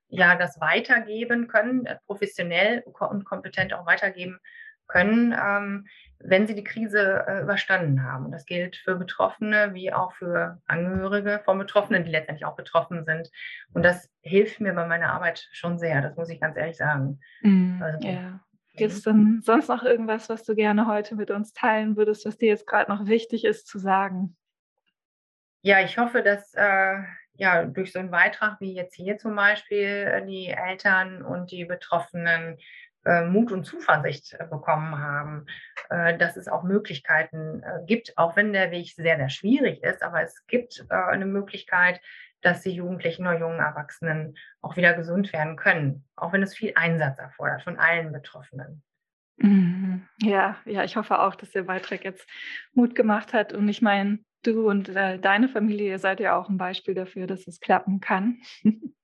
ja 0.09 0.37
das 0.37 0.61
weitergeben 0.61 1.49
können, 1.49 1.87
äh, 1.87 1.97
professionell 2.07 2.83
und 2.85 3.25
kompetent 3.25 3.75
auch 3.75 3.87
weitergeben 3.87 4.39
können, 4.89 5.33
ähm, 5.33 5.87
wenn 6.19 6.47
sie 6.47 6.55
die 6.55 6.65
Krise 6.65 7.25
äh, 7.29 7.43
überstanden 7.43 8.03
haben. 8.03 8.27
Und 8.27 8.33
das 8.33 8.45
gilt 8.45 8.77
für 8.77 8.97
Betroffene 8.97 9.73
wie 9.75 9.93
auch 9.93 10.13
für 10.15 10.61
Angehörige 10.67 11.41
von 11.45 11.59
Betroffenen, 11.59 12.05
die 12.05 12.11
letztendlich 12.11 12.45
auch 12.45 12.57
betroffen 12.57 13.05
sind. 13.05 13.31
Und 13.73 13.85
das 13.85 14.11
hilft 14.23 14.61
mir 14.61 14.73
bei 14.73 14.87
meiner 14.87 15.13
Arbeit 15.13 15.49
schon 15.53 15.79
sehr, 15.79 16.03
das 16.03 16.17
muss 16.17 16.31
ich 16.31 16.41
ganz 16.41 16.57
ehrlich 16.57 16.77
sagen. 16.77 17.21
Mm, 17.43 17.83
also, 17.83 18.09
ja. 18.09 18.41
Gibt 18.75 18.93
es 18.93 19.03
denn 19.03 19.41
sonst 19.43 19.69
noch 19.69 19.83
irgendwas, 19.83 20.29
was 20.29 20.45
du 20.45 20.55
gerne 20.55 20.87
heute 20.87 21.17
mit 21.17 21.31
uns 21.31 21.53
teilen 21.53 21.97
würdest, 21.97 22.25
was 22.27 22.39
dir 22.39 22.49
jetzt 22.49 22.67
gerade 22.67 22.91
noch 22.91 23.07
wichtig 23.07 23.45
ist 23.45 23.67
zu 23.67 23.79
sagen? 23.79 24.37
Ja, 25.63 25.81
ich 25.81 25.99
hoffe, 25.99 26.23
dass 26.23 26.55
äh, 26.55 26.99
ja 27.35 27.65
durch 27.65 27.93
so 27.93 27.99
einen 27.99 28.11
Beitrag 28.11 28.61
wie 28.61 28.75
jetzt 28.75 28.95
hier 28.95 29.19
zum 29.19 29.35
Beispiel 29.35 29.87
äh, 29.87 30.25
die 30.25 30.49
Eltern 30.49 31.23
und 31.23 31.51
die 31.51 31.65
Betroffenen 31.65 32.59
Mut 33.25 33.53
und 33.53 33.65
Zuversicht 33.65 34.35
äh, 34.35 34.45
bekommen 34.45 34.99
haben, 34.99 35.47
äh, 35.91 36.17
dass 36.19 36.37
es 36.37 36.49
auch 36.49 36.63
Möglichkeiten 36.63 37.63
gibt, 37.87 38.17
auch 38.17 38.37
wenn 38.37 38.53
der 38.53 38.71
Weg 38.71 38.93
sehr, 38.95 39.17
sehr 39.17 39.31
schwierig 39.31 39.83
ist, 39.83 40.03
aber 40.03 40.23
es 40.23 40.47
gibt 40.47 40.85
eine 40.91 41.27
Möglichkeit, 41.27 42.01
dass 42.41 42.63
die 42.63 42.71
Jugendlichen 42.71 43.27
oder 43.27 43.39
jungen 43.39 43.59
Erwachsenen 43.59 44.37
auch 44.61 44.77
wieder 44.77 44.95
gesund 44.95 45.33
werden 45.33 45.57
können, 45.57 46.05
auch 46.17 46.33
wenn 46.33 46.43
es 46.43 46.55
viel 46.55 46.73
Einsatz 46.77 47.19
erfordert 47.19 47.63
von 47.63 47.79
allen 47.79 48.13
Betroffenen. 48.13 48.83
Mhm. 49.39 50.07
Ja, 50.21 50.57
ja, 50.65 50.85
ich 50.85 50.97
hoffe 50.97 51.21
auch, 51.21 51.35
dass 51.35 51.51
der 51.51 51.65
Beitrag 51.65 52.05
jetzt 52.05 52.29
Mut 52.73 52.95
gemacht 52.95 53.33
hat. 53.33 53.53
Und 53.53 53.69
ich 53.69 53.83
meine, 53.83 54.19
du 54.43 54.69
und 54.69 54.89
äh, 54.89 55.19
deine 55.19 55.49
Familie, 55.49 55.91
ihr 55.91 55.99
seid 55.99 56.21
ja 56.21 56.37
auch 56.37 56.49
ein 56.49 56.59
Beispiel 56.59 56.95
dafür, 56.95 57.27
dass 57.27 57.47
es 57.47 57.61
klappen 57.61 58.01
kann. 58.01 58.41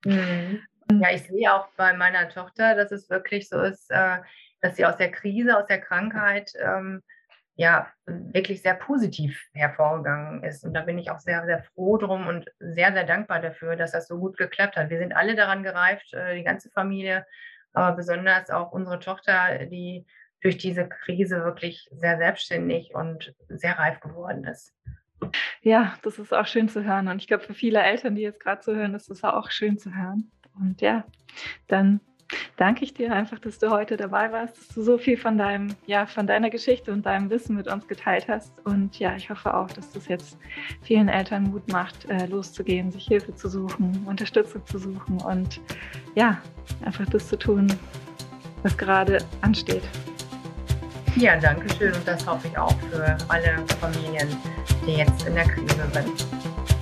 Mhm. 0.05 0.61
Ja, 0.93 1.11
ich 1.11 1.23
sehe 1.23 1.53
auch 1.53 1.69
bei 1.77 1.93
meiner 1.95 2.29
Tochter, 2.29 2.75
dass 2.75 2.93
es 2.93 3.09
wirklich 3.11 3.49
so 3.49 3.61
ist, 3.61 3.91
äh, 3.91 4.19
dass 4.61 4.77
sie 4.77 4.87
aus 4.87 4.97
der 4.97 5.11
Krise, 5.11 5.57
aus 5.57 5.67
der 5.67 5.81
Krankheit 5.81 6.53
ähm, 6.61 7.03
ja 7.57 7.89
wirklich 8.07 8.63
sehr 8.63 8.75
positiv 8.75 9.41
hervorgegangen 9.53 10.43
ist. 10.43 10.65
Und 10.65 10.75
da 10.75 10.83
bin 10.83 10.99
ich 10.99 11.11
auch 11.11 11.21
sehr, 11.21 11.45
sehr 11.45 11.63
froh 11.63 11.97
drum 11.97 12.27
und 12.27 12.47
sehr, 12.59 12.93
sehr 12.93 13.05
dankbar 13.05 13.41
dafür, 13.41 13.77
dass 13.77 13.93
das 13.93 14.09
so 14.09 14.19
gut 14.19 14.37
geklappt 14.37 14.77
hat. 14.77 14.91
Wir 14.91 14.99
sind 14.99 15.15
alle 15.15 15.35
daran 15.35 15.63
gereift, 15.63 16.13
äh, 16.13 16.37
die 16.37 16.45
ganze 16.45 16.71
Familie, 16.71 17.25
aber 17.73 17.97
besonders 17.97 18.51
auch 18.51 18.73
unsere 18.73 18.99
Tochter, 19.01 19.67
die 19.67 20.07
durch 20.43 20.59
diese 20.59 20.89
Krise 20.89 21.43
wirklich 21.43 21.89
sehr 21.93 22.19
selbstständig 22.19 22.95
und 22.95 23.35
sehr 23.49 23.79
reif 23.79 24.01
geworden 24.01 24.45
ist. 24.45 24.75
Ja, 25.63 25.95
das 26.03 26.19
ist 26.19 26.35
auch 26.35 26.47
schön 26.47 26.69
zu 26.69 26.85
hören. 26.85 27.09
Und 27.09 27.19
ich 27.19 27.27
glaube, 27.27 27.45
für 27.45 27.55
viele 27.55 27.81
Eltern, 27.83 28.15
die 28.15 28.23
jetzt 28.23 28.41
gerade 28.41 28.61
zuhören, 28.61 28.95
ist 28.95 29.09
das 29.09 29.25
auch 29.25 29.51
schön 29.51 29.79
zu 29.79 29.95
hören. 29.95 30.31
Und 30.59 30.81
ja, 30.81 31.05
dann 31.69 32.01
danke 32.57 32.85
ich 32.85 32.95
dir 32.95 33.13
einfach, 33.13 33.39
dass 33.39 33.59
du 33.59 33.71
heute 33.71 33.97
dabei 33.97 34.31
warst, 34.33 34.57
dass 34.57 34.69
du 34.69 34.83
so 34.83 34.99
viel 34.99 35.17
von 35.17 35.39
deinem, 35.39 35.75
ja, 35.87 36.07
von 36.07 36.27
deiner 36.27 36.51
Geschichte 36.51 36.93
und 36.93 37.07
deinem 37.07 37.31
Wissen 37.31 37.57
mit 37.57 37.69
uns 37.69 37.87
geteilt 37.87 38.27
hast. 38.29 38.53
Und 38.65 38.99
ja, 38.99 39.15
ich 39.17 39.31
hoffe 39.31 39.55
auch, 39.55 39.71
dass 39.71 39.91
das 39.93 40.09
jetzt 40.09 40.39
vielen 40.83 41.09
Eltern 41.09 41.45
Mut 41.45 41.71
macht, 41.71 42.09
äh, 42.09 42.27
loszugehen, 42.27 42.91
sich 42.91 43.07
Hilfe 43.07 43.35
zu 43.35 43.49
suchen, 43.49 44.05
Unterstützung 44.07 44.65
zu 44.67 44.79
suchen 44.79 45.21
und 45.23 45.61
ja, 46.15 46.41
einfach 46.85 47.07
das 47.07 47.29
zu 47.29 47.39
tun, 47.39 47.67
was 48.63 48.77
gerade 48.77 49.19
ansteht. 49.43 49.85
Ja, 51.17 51.37
danke 51.37 51.73
schön 51.77 51.95
und 51.95 52.07
das 52.09 52.27
hoffe 52.27 52.49
ich 52.49 52.59
auch 52.59 52.75
für 52.91 53.17
alle 53.29 53.65
Familien, 53.81 54.29
die 54.85 54.95
jetzt 54.95 55.27
in 55.27 55.35
der 55.35 55.45
Krise 55.45 55.87
sind. 55.93 56.74